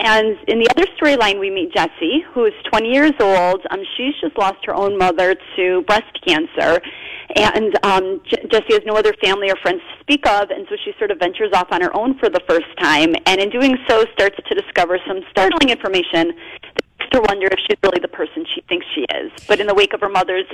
[0.00, 3.66] And in the other storyline, we meet Jessie, who is 20 years old.
[3.70, 6.80] Um, she's just lost her own mother to breast cancer.
[7.36, 10.76] And um, J- Jessie has no other family or friends to speak of, and so
[10.82, 13.76] she sort of ventures off on her own for the first time, and in doing
[13.86, 16.28] so, starts to discover some startling information
[16.74, 19.30] that makes her wonder if she's really the person she thinks she is.
[19.46, 20.46] But in the wake of her mother's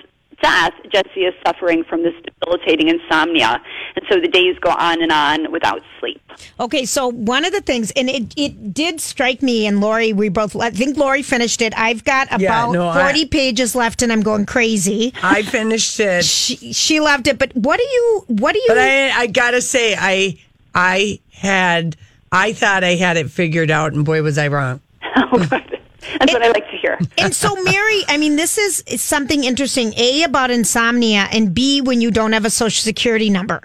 [0.43, 3.63] death, Jessie is suffering from this debilitating insomnia,
[3.97, 6.21] and so the days go on and on without sleep.
[6.61, 10.29] Okay, so one of the things, and it, it did strike me and Lori, we
[10.29, 11.73] both, I think Lori finished it.
[11.79, 15.15] I've got about Yeah, no, I- 40 pages left and I'm going crazy.
[15.23, 16.25] I finished it.
[16.25, 19.63] She, she loved it, but what do you, what do you, But I, I gotta
[19.63, 20.37] say, I,
[20.75, 21.97] I had,
[22.33, 24.81] I thought I had it figured out, and boy, was I wrong.
[26.19, 26.99] That's what I like to hear.
[27.19, 29.95] and so Mary, I mean, this is something interesting.
[29.97, 33.63] A, about insomnia, and B, when you don't have a social security number.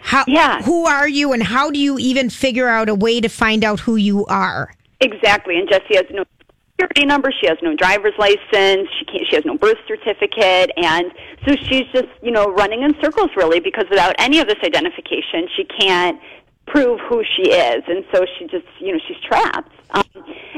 [0.00, 0.62] How, Yeah.
[0.62, 3.80] Who are you and how do you even figure out a way to find out
[3.80, 4.72] who you are?
[5.00, 6.24] Exactly, and Jessie has no
[6.72, 7.30] security number.
[7.40, 8.88] She has no driver's license.
[8.98, 9.26] She can't.
[9.28, 11.12] She has no birth certificate, and
[11.46, 15.48] so she's just you know running in circles really because without any of this identification,
[15.56, 16.20] she can't
[16.68, 19.72] prove who she is, and so she just you know she's trapped.
[19.90, 20.02] Um,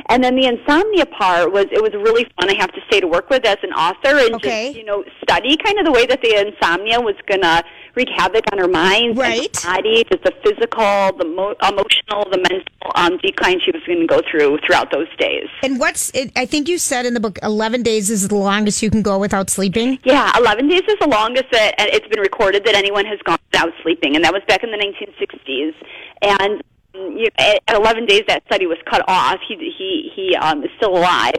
[0.08, 2.50] and then the insomnia part was it was really fun.
[2.50, 4.68] I have to say to work with as an author and Okay.
[4.68, 7.62] just you know study kind of the way that the insomnia was gonna
[7.96, 9.46] wreak havoc on her mind, Right.
[9.46, 12.62] and her body, just the physical, the mo- emotional, the mental
[12.94, 15.48] um, decline she was going to go through throughout those days.
[15.64, 16.30] And what's it?
[16.36, 19.18] I think you said in the book, 11 days is the longest you can go
[19.18, 19.98] without sleeping.
[20.04, 23.72] Yeah, 11 days is the longest that it's been recorded that anyone has gone without
[23.82, 25.74] sleeping, and that was back in the 1960s.
[26.22, 26.62] And
[26.94, 29.38] you at at 11 days, that study was cut off.
[29.46, 31.34] He he he um, is still alive,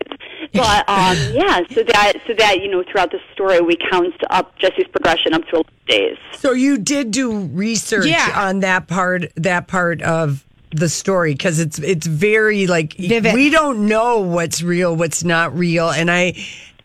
[0.54, 1.62] but um, yeah.
[1.74, 5.44] So that so that you know throughout the story, we count up Jesse's progression up
[5.48, 6.18] to 11 days.
[6.34, 8.34] So you did do research Yeah.
[8.36, 13.34] on that part, that part of the story because it's it's very like Vivid.
[13.34, 16.34] we don't know what's real, what's not real, and I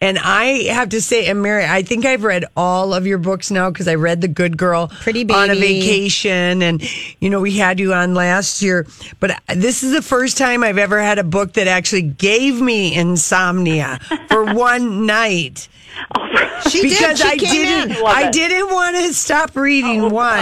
[0.00, 3.50] And I have to say, and Mary, I think I've read all of your books
[3.50, 5.38] now because I read The Good Girl Pretty Baby.
[5.38, 6.62] on a vacation.
[6.62, 6.82] And,
[7.20, 8.86] you know, we had you on last year.
[9.20, 12.94] But this is the first time I've ever had a book that actually gave me
[12.94, 15.68] insomnia for one night.
[16.14, 16.90] Oh, she did.
[16.90, 18.04] because She I came didn't in.
[18.06, 20.40] I didn't want to stop reading oh, one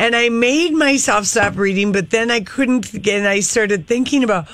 [0.00, 4.48] and I made myself stop reading but then I couldn't and I started thinking about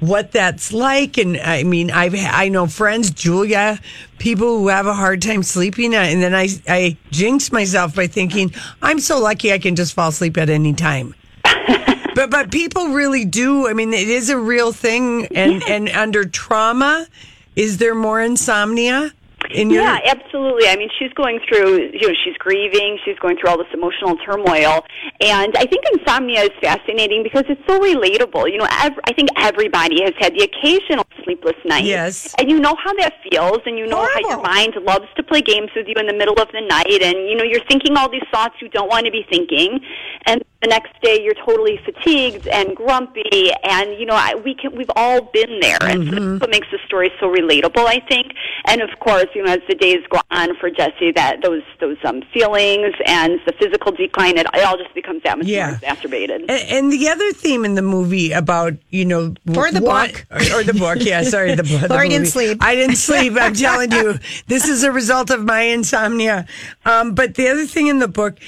[0.00, 1.18] what that's like.
[1.18, 3.80] And I mean I've I know friends Julia
[4.18, 5.94] people who have a hard time sleeping.
[5.94, 9.94] Uh, and then I I jinxed myself by thinking I'm so lucky I can just
[9.94, 11.14] fall asleep at any time.
[12.14, 13.68] But but people really do.
[13.68, 15.26] I mean it is a real thing.
[15.36, 17.06] And and under trauma
[17.54, 19.12] is there more insomnia
[19.50, 20.68] in your yeah, absolutely.
[20.68, 24.16] I mean, she's going through, you know, she's grieving, she's going through all this emotional
[24.18, 24.84] turmoil.
[25.20, 28.50] And I think insomnia is fascinating because it's so relatable.
[28.50, 31.84] You know, ev- I think everybody has had the occasional sleepless night.
[31.84, 32.34] Yes.
[32.38, 35.40] And you know how that feels, and you know how your mind loves to play
[35.40, 38.10] games with you in the middle of the night, and, you know, you're thinking all
[38.10, 39.80] these thoughts you don't want to be thinking.
[40.26, 44.74] And the next day you're totally fatigued and grumpy, and, you know, I, we can,
[44.76, 45.78] we've all been there.
[45.82, 48.32] And so that's what makes the story so relatable, I think.
[48.64, 51.96] And of course, you know, as the days go on for Jesse, that those those
[52.04, 55.66] um, feelings and the physical decline, it, it all just becomes that much Yeah.
[55.66, 56.40] more exacerbated.
[56.42, 60.26] And, and the other theme in the movie about you know Or the what- book.
[60.30, 62.58] or, or the book, yeah, sorry, the, the Lori didn't sleep.
[62.60, 63.34] I didn't sleep.
[63.40, 64.18] I'm telling you,
[64.48, 66.46] this is a result of my insomnia.
[66.84, 68.38] Um, but the other thing in the book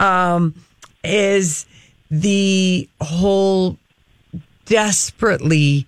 [0.00, 0.54] um,
[1.04, 1.66] is
[2.10, 3.76] the whole
[4.66, 5.86] desperately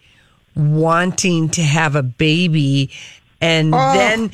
[0.56, 2.90] wanting to have a baby,
[3.40, 3.92] and Oh.
[3.92, 4.30] then.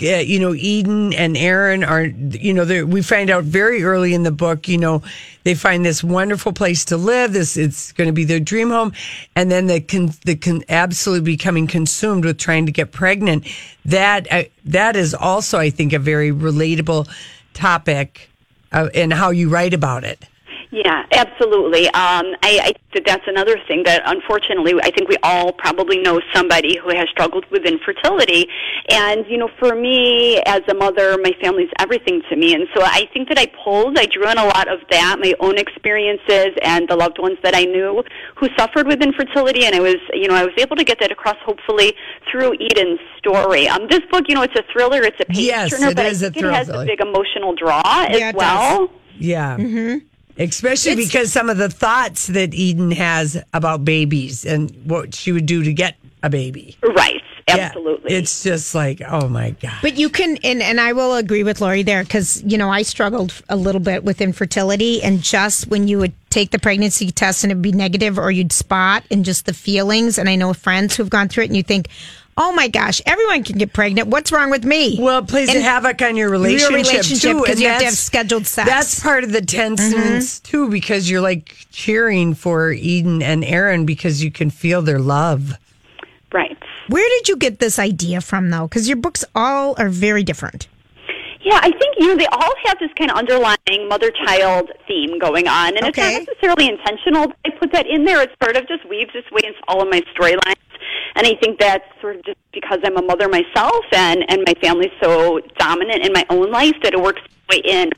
[0.00, 4.22] Uh, you know, Eden and Aaron are, you know, we find out very early in
[4.22, 5.02] the book, you know,
[5.42, 7.32] they find this wonderful place to live.
[7.32, 8.92] This, it's going to be their dream home.
[9.34, 13.44] And then they can, they can absolutely becoming consumed with trying to get pregnant.
[13.84, 17.08] That, uh, that is also, I think, a very relatable
[17.52, 18.30] topic
[18.72, 20.24] uh, and how you write about it.
[20.72, 21.84] Yeah, absolutely.
[21.88, 25.98] Um, I, I think that that's another thing that unfortunately I think we all probably
[25.98, 28.48] know somebody who has struggled with infertility.
[28.88, 32.54] And, you know, for me as a mother, my family's everything to me.
[32.54, 35.34] And so I think that I pulled, I drew on a lot of that, my
[35.40, 38.02] own experiences and the loved ones that I knew
[38.36, 39.66] who suffered with infertility.
[39.66, 41.94] And I was, you know, I was able to get that across hopefully
[42.30, 43.68] through Eden's story.
[43.68, 46.06] Um, this book, you know, it's a thriller, it's a page Yes, turner, it but
[46.06, 46.84] is I a think it has thriller.
[46.84, 48.90] a big emotional draw Yeah, as it well.
[49.18, 49.58] Yeah.
[50.50, 55.46] Especially because some of the thoughts that Eden has about babies and what she would
[55.46, 56.76] do to get a baby.
[56.82, 57.56] Right, Yeah.
[57.56, 58.12] absolutely.
[58.14, 59.78] It's just like, oh my God.
[59.82, 62.82] But you can, and, and I will agree with Lori there because, you know, I
[62.82, 65.02] struggled a little bit with infertility.
[65.02, 68.52] And just when you would take the pregnancy test and it'd be negative or you'd
[68.52, 71.62] spot and just the feelings, and I know friends who've gone through it, and you
[71.64, 71.88] think,
[72.36, 74.08] oh my gosh, everyone can get pregnant.
[74.08, 74.98] What's wrong with me?
[75.00, 77.84] Well, it plays And havoc on your relationship, relationship too, because and you have to
[77.86, 78.68] have scheduled sex.
[78.68, 78.78] Mm-hmm.
[78.78, 84.22] That's part of the tenseness too, because you're like cheering for Eden and Aaron because
[84.22, 85.54] you can feel their love.
[86.32, 86.56] Right.
[86.88, 88.66] Where did you get this idea from, though?
[88.66, 90.68] Because your books all are very different.
[91.44, 95.48] Yeah, I think you know they all have this kind of underlying mother-child theme going
[95.48, 96.16] on, and Okay.
[96.16, 97.32] it's not necessarily intentional.
[97.44, 98.22] I put that in there.
[98.22, 100.54] It's sort of just weaves its way into all of my storylines,
[101.14, 104.54] and I think that's sort of just because I'm a mother myself, and and my
[104.62, 107.90] family's so dominant in my own life that it works its way in.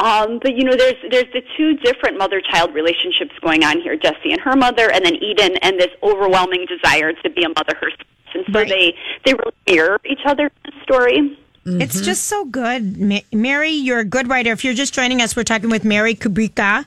[0.00, 4.32] Um, but you know, there's there's the two different mother-child relationships going on here: Jessie
[4.32, 8.00] and her mother, and then Eden, and this overwhelming desire to be a mother herself.
[8.34, 8.68] And so Right.
[8.68, 11.38] they they really mirror each other in the story.
[11.66, 12.98] It's just so good.
[13.00, 14.52] Ma- Mary, you're a good writer.
[14.52, 16.84] If you're just joining us, we're talking with Mary Kubica.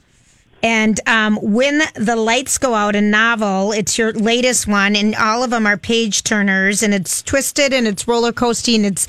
[0.63, 5.43] And um, When the Lights Go Out, a novel, it's your latest one, and all
[5.43, 8.83] of them are page turners, and it's twisted and it's roller coasting.
[8.85, 9.07] It's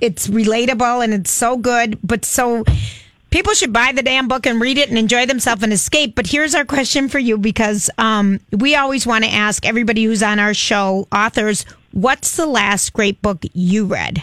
[0.00, 2.64] it's relatable and it's so good, but so
[3.30, 6.16] people should buy the damn book and read it and enjoy themselves and escape.
[6.16, 10.22] But here's our question for you because um, we always want to ask everybody who's
[10.22, 14.22] on our show, authors, what's the last great book you read?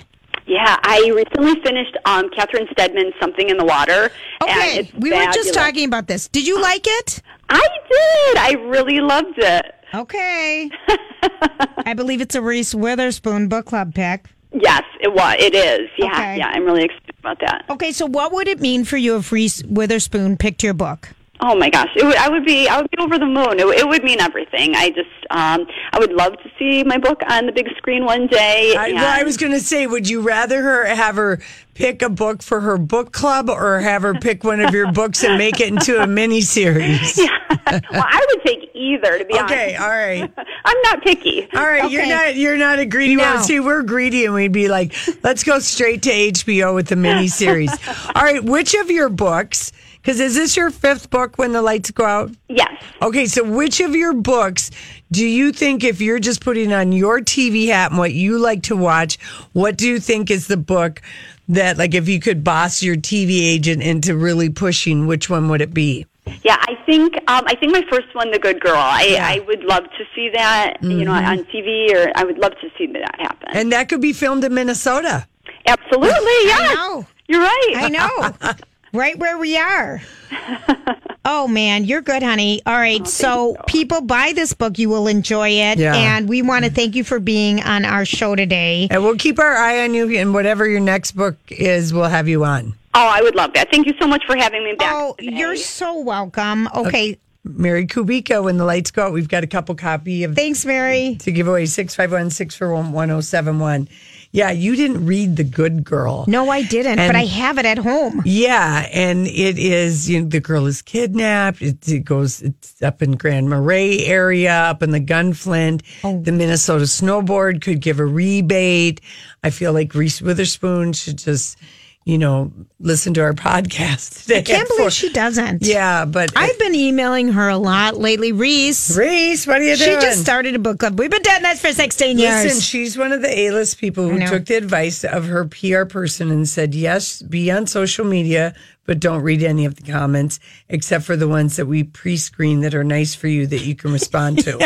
[0.50, 4.10] Yeah, I recently finished um, Catherine Steadman's Something in the Water.
[4.42, 6.28] and Okay, we were just talking about this.
[6.28, 7.22] Did you like it?
[7.50, 7.60] I
[7.90, 8.38] did.
[8.38, 9.76] I really loved it.
[9.94, 10.70] Okay.
[11.86, 14.26] I believe it's a Reese Witherspoon book club pick.
[14.52, 15.36] Yes, it was.
[15.40, 15.88] It is.
[15.98, 16.38] Yeah, Okay.
[16.38, 16.48] yeah.
[16.48, 17.66] I'm really excited about that.
[17.70, 21.10] Okay, so what would it mean for you if Reese Witherspoon picked your book?
[21.42, 22.68] Oh my gosh, it would, I would be.
[22.68, 23.60] I would be over the moon.
[23.60, 24.76] It, it would mean everything.
[24.76, 28.28] I just, um, I would love to see my book on the big screen one
[28.28, 28.76] day.
[28.78, 31.40] I, well, I was going to say, would you rather her have her
[31.76, 35.24] pick a book for her book club or have her pick one of your books
[35.24, 37.18] and make it into a mini series?
[37.18, 39.54] well, I would take either to be honest.
[39.54, 40.32] Okay, all right.
[40.66, 41.48] I'm not picky.
[41.54, 43.36] All right, you're not you're not a greedy No.
[43.36, 43.44] one.
[43.44, 47.28] See, we're greedy and we'd be like, let's go straight to HBO with the mini
[47.28, 47.72] series.
[48.16, 51.92] all right, which of your books because is this your fifth book when the lights
[51.92, 52.32] go out?
[52.48, 52.72] Yes.
[53.02, 54.72] Okay, so which of your books
[55.12, 58.64] do you think, if you're just putting on your TV hat and what you like
[58.64, 59.18] to watch,
[59.54, 61.02] what do you think is the book
[61.48, 65.62] that, like, if you could boss your TV agent into really pushing, which one would
[65.62, 66.06] it be?
[66.44, 68.76] Yeah, I think um, I think my first one, The Good Girl.
[68.78, 71.28] I, I would love to see that, you know, Mhm.
[71.28, 73.48] on TV, or I would love to see that happen.
[73.54, 75.26] And that could be filmed in Minnesota.
[75.66, 76.08] Absolutely,
[76.44, 76.72] yes.
[76.72, 77.08] I know.
[77.28, 77.74] You're right.
[77.78, 78.54] I know.
[78.94, 80.02] right where we are.
[81.26, 82.62] Oh man, you're good, honey.
[82.66, 85.94] All right, oh, so people buy this book, you will enjoy it, Yeah.
[85.96, 88.88] and we want to thank you for being on our show today.
[88.90, 92.28] And we'll keep our eye on you, and whatever your next book is, we'll have
[92.28, 92.74] you on.
[92.96, 93.70] Oh, I would love that.
[93.70, 94.92] Thank you so much for having me back.
[94.96, 96.68] Oh, you're so welcome.
[96.68, 100.36] Uh, okay, Mary Kubica, when the lights go out, we've got a couple copy of
[100.36, 101.18] Thanks, Mary.
[101.20, 103.88] to give away 651 641 1071.
[104.32, 106.24] Yeah, you didn't read The Good Girl.
[106.28, 108.22] no, I didn't, And- but I have it at home.
[108.26, 111.62] Yeah, and it is you know, the girl is kidnapped.
[111.64, 115.82] It, it goes it's up in Grand Marais area, up in the Gunflint.
[116.04, 116.22] Oh.
[116.22, 119.02] The Minnesota snowboard could give a rebate.
[119.44, 121.58] I feel like Reese Witherspoon should just,
[122.06, 124.40] you know, listen to our podcast today.
[124.40, 125.64] I can't believe she doesn't.
[125.64, 128.32] Yeah, but I've been emailing her a lot lately.
[128.32, 128.98] Reese.
[128.98, 129.80] Reese, what are you think?
[129.80, 130.02] she doing?
[130.02, 130.98] just started a book club.
[130.98, 132.44] We've been doing this for 16 years.
[132.44, 136.32] Listen, she's one of the A-list people who took the advice of her PR person
[136.32, 141.04] and said, "Yes, be on social media, but don't read any of the comments except
[141.04, 144.40] for the ones that we pre-screen that are nice for you that you can respond
[144.46, 144.58] to."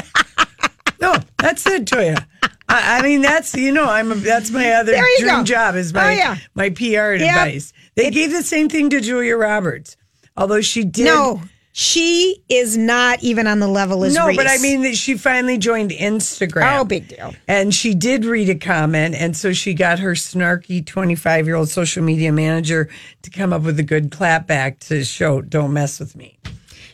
[1.01, 2.25] no, that's it, Toya.
[2.73, 5.43] I, I mean, that's you know, I'm a, that's my other dream go.
[5.43, 6.37] job is oh, my Oh, yeah.
[6.55, 7.21] my PR Yep.
[7.21, 7.73] advice.
[7.95, 9.95] They gave the same thing to Julia Roberts,
[10.35, 11.41] although she did No,
[11.75, 14.37] she is not even on the level as no, Reese.
[14.37, 16.79] but I mean that she finally joined Instagram.
[16.79, 17.33] Oh, big deal.
[17.47, 22.31] And she did read a comment, and so she got her snarky twenty-five-year-old social media
[22.31, 22.89] manager
[23.23, 26.37] to come up with a good clapback to show "Don't mess with me."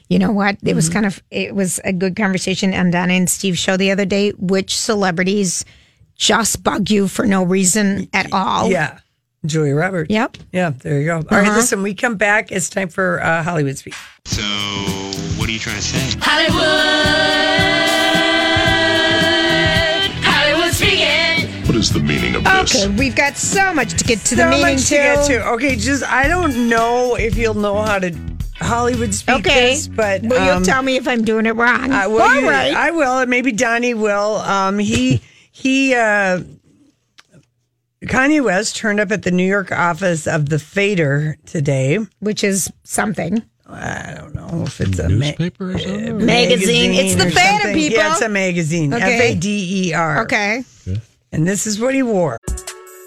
[0.10, 0.56] You know what?
[0.56, 0.76] It Mm-hmm.
[0.76, 4.06] was kind of it was a good conversation on Donna and Steve's show the other
[4.06, 4.32] day.
[4.32, 5.64] Which celebrities
[6.16, 8.70] just bug you for no reason at all?
[8.72, 9.00] Yeah,
[9.46, 10.10] Julia Roberts.
[10.10, 10.38] Yep.
[10.52, 11.18] Yeah, there you go.
[11.18, 11.56] All right, Uh-huh.
[11.58, 12.52] listen, we come back.
[12.52, 13.94] It's time for uh, Hollywood Speak.
[14.26, 14.42] So,
[15.40, 16.18] what are you trying to say?
[16.22, 16.66] Hollywood.
[20.24, 21.66] Hollywood speaking.
[21.68, 24.50] What is the meaning of Okay, we've got so much to get to the so
[24.50, 24.96] meeting much too.
[24.96, 25.48] to get to.
[25.52, 28.12] Okay, just I don't know if you'll know how to
[28.60, 31.92] Hollywood speak Okay, this, but well, um, you'll tell me if I'm doing it wrong.
[31.92, 32.22] I will.
[32.22, 32.74] All you- right.
[32.74, 34.38] I will, and maybe Donnie will.
[34.38, 35.94] Um, he he.
[35.96, 36.42] Uh,
[38.06, 42.72] Kanye West turned up at the New York office of the Fader today, which is
[42.86, 43.44] something.
[43.68, 46.26] I don't know if it's a newspaper or something.
[46.26, 46.92] Magazine.
[46.94, 47.76] It's the Fader, something.
[47.76, 47.98] people.
[48.00, 48.94] Yeah, it's a magazine.
[48.94, 49.16] Okay.
[49.16, 50.24] F A D E R.
[50.24, 50.64] Okay.
[51.32, 52.39] And this is what he wore.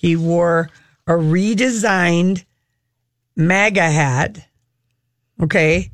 [0.00, 0.70] He wore
[1.06, 2.46] a redesigned
[3.36, 4.38] MAGA hat.
[5.42, 5.90] Okay.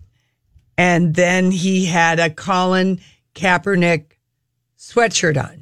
[0.79, 3.01] And then he had a Colin
[3.35, 4.05] Kaepernick
[4.79, 5.61] sweatshirt on.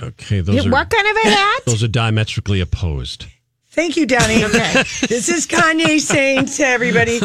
[0.00, 1.62] Okay, those Yeah, are what kind of a hat?
[1.66, 3.24] those are diametrically opposed.
[3.70, 4.44] Thank you, Donnie.
[4.44, 4.72] Okay.
[5.08, 7.18] this is Kanye saying to everybody,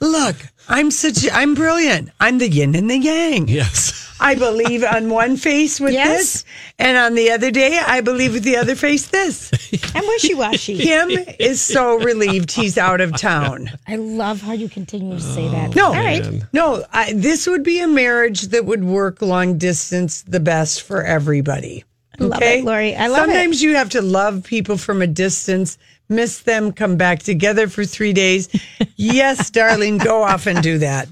[0.00, 0.34] look,
[0.68, 2.10] I'm such I'm brilliant.
[2.20, 3.48] I'm the yin and the yang.
[3.48, 4.02] Yes.
[4.18, 6.18] I believe on one face with Yes.
[6.18, 6.44] this,
[6.78, 9.50] and on the other day, I believe with the other face this.
[9.94, 10.78] I'm wishy washy.
[10.78, 13.68] Kim is so relieved he's out of town.
[13.86, 15.76] I love how you continue to say that.
[15.76, 16.24] No, All right.
[16.54, 21.02] no, I, this would be a marriage that would work long distance the best for
[21.02, 21.84] everybody.
[22.18, 22.96] Love Okay, it, Lori.
[22.96, 23.32] I love it.
[23.32, 25.76] Sometimes you have to love people from a distance,
[26.08, 28.48] miss them, come back together for three days.
[28.96, 31.08] yes, darling, go off and do that.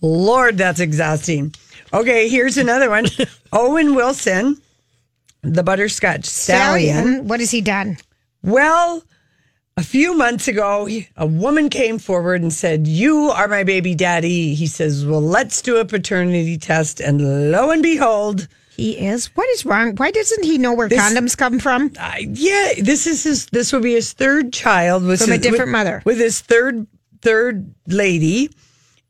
[0.00, 1.54] Lord, that's exhausting.
[1.92, 3.06] Okay, here's another one.
[3.52, 4.60] Owen Wilson,
[5.42, 6.96] the butterscotch stallion.
[6.96, 7.28] Stallion.
[7.28, 7.96] What has he done?
[8.42, 9.02] Well,
[9.76, 14.54] a few months ago, a woman came forward and said, You are my baby daddy.
[14.54, 17.00] He says, Well, let's do a paternity test.
[17.00, 18.46] And lo and behold,
[18.76, 19.26] He is.
[19.36, 19.94] What is wrong?
[19.96, 21.92] Why doesn't he know where This- condoms come from?
[21.98, 23.46] I, yeah, this is his.
[23.46, 26.02] This will be his third child with From a different with- mother.
[26.04, 26.86] with his third
[27.22, 28.50] third lady,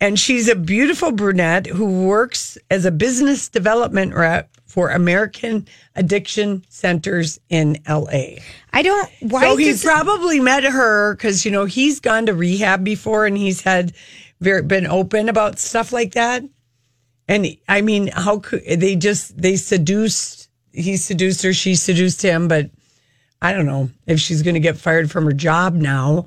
[0.00, 6.62] and she's a beautiful brunette who works as a business development rep for American Addiction
[6.68, 8.42] Centers in L.A.
[8.72, 9.08] I don't.
[9.20, 13.24] Why so he does- probably met her because you know he's gone to rehab before
[13.24, 13.92] and he's had
[14.40, 16.42] very been open about stuff like that.
[17.28, 20.48] And I mean, how could they just they seduced?
[20.72, 22.70] He seduced her, she seduced him, but
[23.40, 26.26] I don't know if she's going to get fired from her job now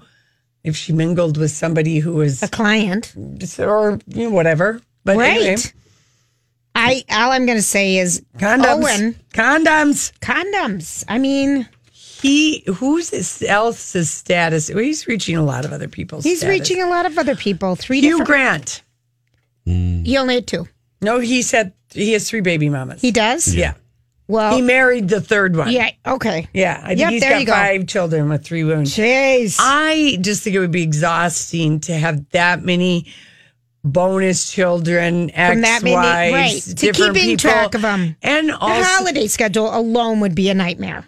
[0.63, 3.13] if she mingled with somebody who was a client
[3.59, 4.81] or you know whatever.
[5.03, 5.41] But right.
[5.41, 5.57] anyway,
[6.75, 8.83] I all I'm going to say is Condoms.
[8.83, 11.03] Owen, condoms, condoms.
[11.07, 14.69] I mean, he who's this else's status?
[14.69, 16.21] Well, he's reaching a lot of other people.
[16.21, 16.59] he's status.
[16.59, 17.75] reaching a lot of other people.
[17.75, 18.27] Three Hugh different.
[18.27, 18.81] Grant.
[19.67, 20.05] Mm.
[20.05, 20.67] He only had two.
[21.01, 23.01] No, he said he has three baby mamas.
[23.01, 23.53] He does.
[23.53, 23.73] yeah.
[24.29, 25.71] Well, he married the third one.
[25.71, 25.91] yeah.
[26.05, 26.49] Okay.
[26.53, 26.81] Yeah.
[26.83, 27.51] I think Yep, he's there got you go.
[27.53, 28.83] five children with three women.
[28.83, 29.55] Jeez.
[29.57, 33.05] I just think it would be exhausting to have that many
[33.85, 36.61] bonus children, ex From that many, wives, right?
[36.61, 37.51] To different keeping people.
[37.51, 41.05] track of them, And the also, holiday schedule alone would be a nightmare.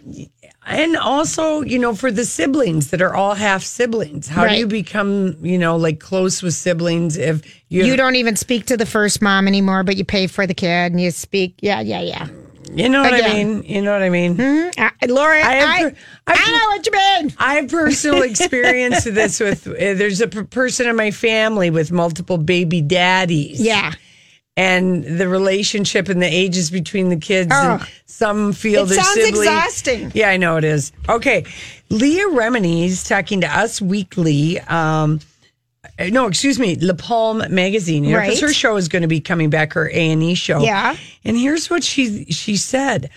[0.70, 4.66] And also, you know, for the siblings that are all half siblings, how do you
[4.66, 8.86] become, you know, like close with siblings if you, You don't even speak to the
[8.86, 11.54] first mom anymore, but you pay for the kid and you speak.
[11.60, 12.28] Yeah, yeah, yeah.
[12.72, 13.62] you know what I mean?
[13.64, 14.36] You know what I mean?
[14.36, 14.80] Mm-hmm.
[14.80, 15.96] I, Laura, I, have I, per-
[16.26, 17.34] I know what you mean.
[17.38, 19.40] I have personal experience with this.
[19.40, 23.60] With uh, there's a p- person in my family with multiple baby daddies.
[23.60, 23.92] Yeah.
[24.60, 27.50] And the relationship and the ages between the kids.
[27.52, 27.78] Oh.
[27.80, 30.12] And some feel It their sounds exhausting.
[30.14, 30.92] Yeah, I know it is.
[31.08, 31.46] Okay,
[31.88, 34.60] Leah Remini's talking to Us Weekly.
[34.60, 35.20] Um,
[35.98, 38.04] no, excuse me, La Palme magazine.
[38.04, 38.38] You know, Right.
[38.38, 40.60] her show is going to be coming back, her A and E show.
[40.60, 40.94] Yeah.
[41.24, 43.08] and here's what she she said.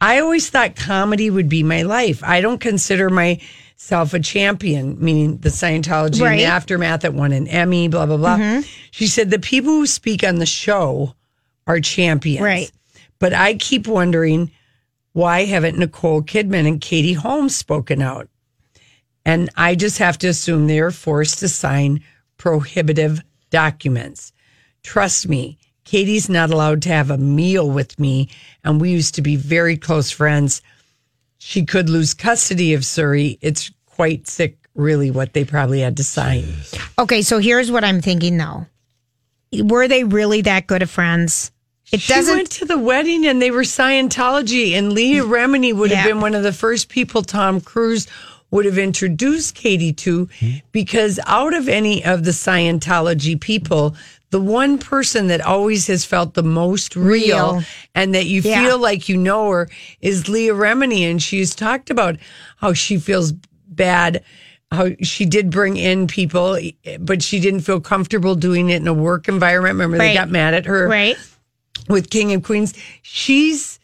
[0.00, 2.22] I always thought comedy would be my life.
[2.24, 3.08] I don't consider
[3.82, 6.36] myself a champion, meaning the Scientology and Right.
[6.38, 8.36] the aftermath that won an Emmy, blah, blah, blah.
[8.38, 8.64] Mhm.
[8.92, 11.14] She said the people who speak on the show
[11.66, 12.42] are champions.
[12.42, 12.70] Right.
[13.18, 14.50] But I keep wondering
[15.14, 18.28] why haven't Nicole Kidman and Katie Holmes spoken out?
[19.26, 22.00] And I just have to assume they are forced to sign
[22.38, 23.20] prohibitive
[23.50, 24.32] documents.
[24.84, 28.28] Trust me, Katie's not allowed to have a meal with me,
[28.64, 30.62] and we used to be very close friends.
[31.44, 33.36] She could lose custody of Suri.
[33.40, 36.44] It's quite sick, really, what they probably had to sign.
[37.00, 38.66] Okay, so here's what I'm thinking though.
[39.52, 41.50] Were they really that good of friends?
[41.90, 42.36] It she doesn't.
[42.36, 45.28] went to the wedding and they were Scientology, and Leah mm.
[45.28, 46.12] Remini would have Yeah.
[46.12, 48.06] been one of the first people Tom Cruise
[48.52, 50.50] would have introduced Katie to, hmm.
[50.70, 53.96] because out of any of the Scientology people,
[54.32, 57.62] the one person that always has felt the most real, Real.
[57.94, 58.64] and that you Yeah.
[58.64, 59.68] feel like you know her
[60.00, 62.16] is Leah Remini, and she's talked about
[62.56, 63.32] how she feels
[63.68, 64.24] bad.
[64.72, 66.58] How she did bring in people,
[66.98, 69.74] but she didn't feel comfortable doing it in a work environment.
[69.74, 71.16] Remember, they got mad at her right.
[71.90, 72.72] with King and Queens.
[73.02, 73.78] She's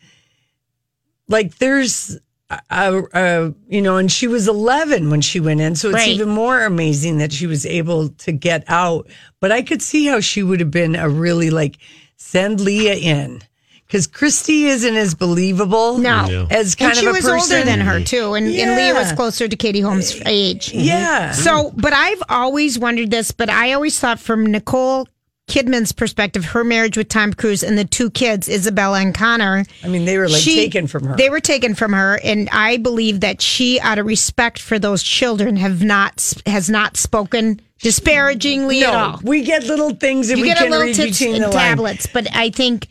[1.29, 2.19] like, there's
[2.51, 5.75] a, a, a- you know, and she was 11 when she went in.
[5.77, 6.09] So it's Right.
[6.09, 9.07] even more amazing that she was able to get out.
[9.41, 11.77] But I could see how she would have been a really like,
[12.17, 13.43] send Leah in.
[13.87, 16.27] Because Kirstie isn't as believable No.
[16.29, 16.47] Yeah.
[16.51, 19.13] as kind and she of a was older than her too, and, and Leah was
[19.13, 20.75] closer to Katie Holmes' uh, age.
[20.75, 21.33] Yeah.
[21.33, 25.09] So, but I've always wondered this, but I always thought from Nicole
[25.49, 29.65] Kidman's perspective, her marriage with Tom Cruise and the two kids, Isabella and Connor.
[29.83, 31.17] I mean, they were like she- taken from her.
[31.17, 35.03] They were taken from her, and I believe that she, out of respect for those
[35.03, 39.21] children, have not has not spoken disparagingly at no, all.
[39.23, 41.49] we get little things that You we get a little read tips between and the
[41.49, 41.61] lines.
[41.61, 42.89] tablets, but I think,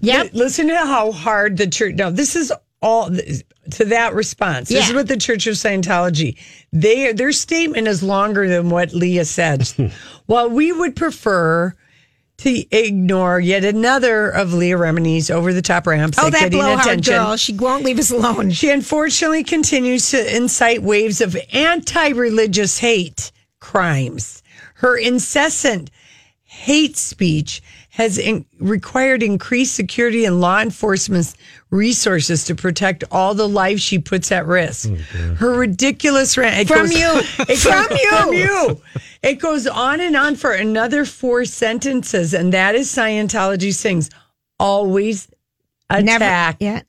[0.00, 1.94] yep, Listen to how hard the church.
[1.96, 4.68] Now, this is all to that response.
[4.68, 6.38] This is what the Church of Scientology.
[6.72, 9.68] They their statement is longer than what Leah said.
[10.26, 11.74] While we would prefer
[12.38, 17.14] to ignore yet another of Leah Remini's over the top ramps Oh, that blowhard attention.
[17.14, 17.36] girl.
[17.36, 18.50] She won't leave us alone.
[18.52, 24.42] She unfortunately continues to incite waves of anti religious hate crimes.
[24.74, 25.90] Her incessant
[26.44, 27.60] hate speech
[27.90, 31.34] has in- required increased security and law enforcement
[31.70, 34.88] resources to protect all the lives she puts at risk.
[35.36, 37.08] Her ridiculous rant it From goes- you.
[37.48, 38.10] it From goes- you.
[38.10, 38.82] from you.
[39.22, 44.08] It goes on and on for another four sentences, and that is Scientology sings
[44.60, 45.28] always
[45.90, 46.82] attack, yeah.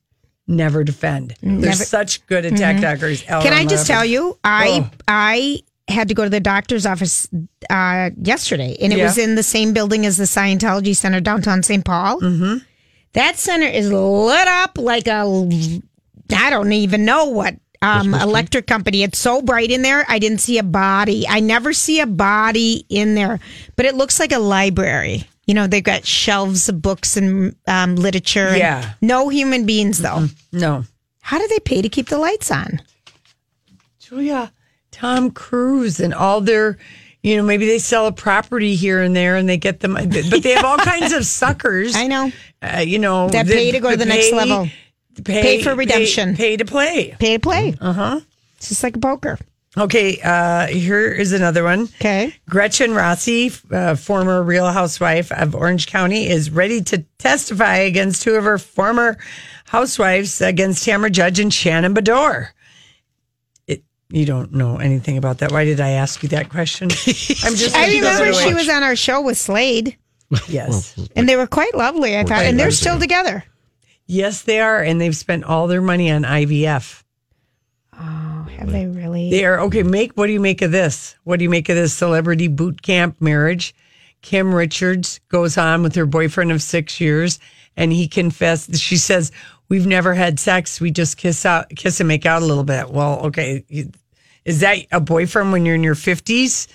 [0.46, 1.34] never defend.
[1.42, 2.80] They're such good attack Mhm.
[2.98, 3.26] doggers.
[3.42, 4.90] Can I just tell you, I Oh.
[5.08, 7.28] I had to go to the doctor's office
[7.68, 9.04] uh, yesterday, and it Yeah.
[9.06, 11.84] was in the same building as the Scientology Center downtown St.
[11.84, 12.20] Paul.
[12.20, 12.58] Mm-hmm.
[13.14, 15.22] That center is lit up like a
[16.36, 19.02] I don't even know what um, electric company.
[19.02, 20.04] It's so bright in there.
[20.08, 21.26] I didn't see a body.
[21.28, 23.40] I never see a body in there,
[23.76, 25.24] but it looks like a library.
[25.46, 28.48] You know, they've got shelves of books and um, literature.
[28.48, 28.92] and Yeah.
[29.00, 30.26] no human beings though.
[30.52, 30.84] No.
[31.22, 32.80] How do they pay to keep the lights on?
[33.98, 34.52] Julia,
[34.90, 36.78] Tom Cruise and all their,
[37.22, 40.42] you know, maybe they sell a property here and there and they get them, but
[40.42, 41.94] they have all kinds of suckers.
[41.94, 42.32] I know.
[42.62, 44.68] Uh, you know, That pay to go to the next level.
[45.24, 46.36] Pay for redemption.
[46.36, 47.14] Pay, to play.
[47.18, 47.74] Pay to play.
[47.80, 48.20] Uh huh.
[48.56, 49.38] It's just like poker.
[49.76, 51.82] Okay, uh, here is another one.
[51.82, 52.34] Okay.
[52.48, 58.34] Gretchen Rossi, uh, former Real Housewife of Orange County, is ready to testify against two
[58.34, 59.16] of her former
[59.66, 62.48] housewives against Tamra Judge and Shannon Beador.
[64.10, 65.52] It, you don't know anything about that.
[65.52, 66.84] Why did I ask you that question?
[66.90, 67.74] I'm just.
[67.76, 69.96] I remember she was on our show with Slade,
[70.48, 70.96] Yes.
[71.16, 72.16] and they were quite lovely.
[72.18, 73.44] I thought, and they're still together.
[74.06, 77.02] Yes, they are, and they've spent all their money on IVF.
[77.92, 79.30] Oh, have they really?
[79.30, 79.82] They are okay.
[79.82, 81.16] Make what do you make of this?
[81.24, 83.74] What do you make of this celebrity boot camp marriage?
[84.22, 87.38] Kim Richards goes on with her boyfriend of six years,
[87.76, 88.74] and he confessed.
[88.76, 89.32] She says,
[89.68, 90.80] "We've never had sex.
[90.80, 93.90] We just kiss out, kiss and make out a little bit." Well, okay, you-
[94.50, 96.66] is that a boyfriend when you're in your fifties?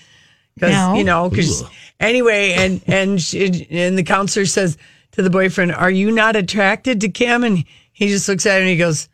[0.56, 0.94] Because No.
[0.96, 1.64] you know, because
[2.00, 4.78] anyway, and and she, and the counselor says
[5.12, 8.60] to the boyfriend, "Are you not attracted to Kim?" And he just looks at her
[8.62, 9.10] and he goes,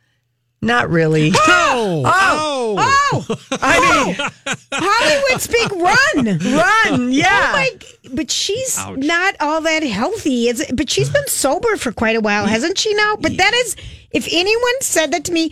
[0.62, 2.76] "Not really." Oh, oh.
[2.78, 3.36] oh, oh!
[3.53, 4.05] I oh.
[4.05, 7.49] mean, Hollywood speak, run, run, oh yeah.
[7.49, 7.70] Oh my!
[8.14, 10.47] But she's not all that healthy.
[10.49, 12.93] It's, but she's been sober for quite a while, hasn't she?
[12.93, 13.76] Now, but that is,
[14.12, 15.51] if anyone said that to me,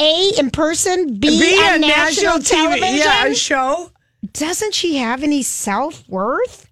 [0.00, 3.90] a in person, b Be on national, national TV television, yeah, a show.
[4.32, 6.68] Doesn't she have any self worth?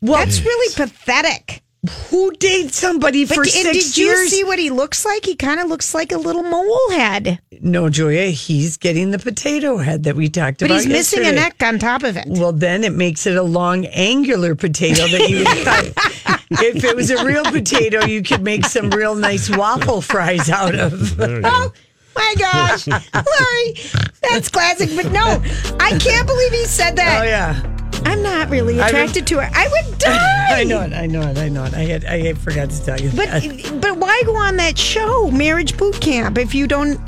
[0.00, 1.62] That's really pathetic.
[2.10, 5.24] Who dates somebody But for d- six did you see what he looks like?
[5.24, 9.78] He kind of looks like a little mole head, No, Julia, he's getting the potato
[9.78, 10.74] head that we talked but about.
[10.76, 11.40] But he's missing a yesterday.
[11.40, 12.26] neck on top of it.
[12.28, 16.40] Well, then it makes it a long, angular potato that you would cut.
[16.62, 20.76] if it was a real potato, you could make some real nice waffle fries out
[20.76, 21.18] of.
[21.20, 21.72] Oh
[22.16, 23.74] my gosh, Larry,
[24.22, 24.90] that's classic.
[24.96, 25.42] But no,
[25.80, 27.20] I can't believe he said that.
[27.20, 27.68] Oh yeah.
[28.04, 29.48] I'm not really I rem- attracted to her.
[29.54, 30.60] I would die.
[30.60, 30.92] I know it.
[30.92, 31.38] I know it.
[31.38, 31.72] I know it.
[31.74, 32.04] I had.
[32.04, 33.10] I forgot to tell you.
[33.10, 33.78] But that.
[33.80, 36.98] but why go on that show, Marriage Boot Camp, if you don't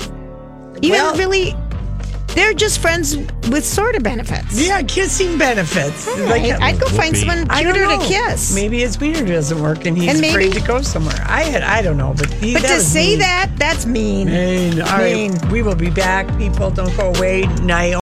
[0.81, 1.53] even Well- really?
[2.35, 3.15] They're just friends
[3.49, 4.59] with sort of benefits.
[4.67, 6.07] yeah, kissing benefits.
[6.07, 8.53] All right, I'd go find someone I don't cuter to kiss.
[8.53, 11.15] Maybe his wiener doesn't work, and he's And maybe- afraid to go somewhere.
[11.27, 11.63] I had.
[11.63, 13.19] I don't know, but he, But to say mean.
[13.19, 14.27] that, that's mean.
[14.27, 14.81] Mean.
[14.81, 15.49] All right, Mean.
[15.49, 16.27] we will be back.
[16.37, 17.43] People, don't go away.
[17.63, 18.01] Naomi.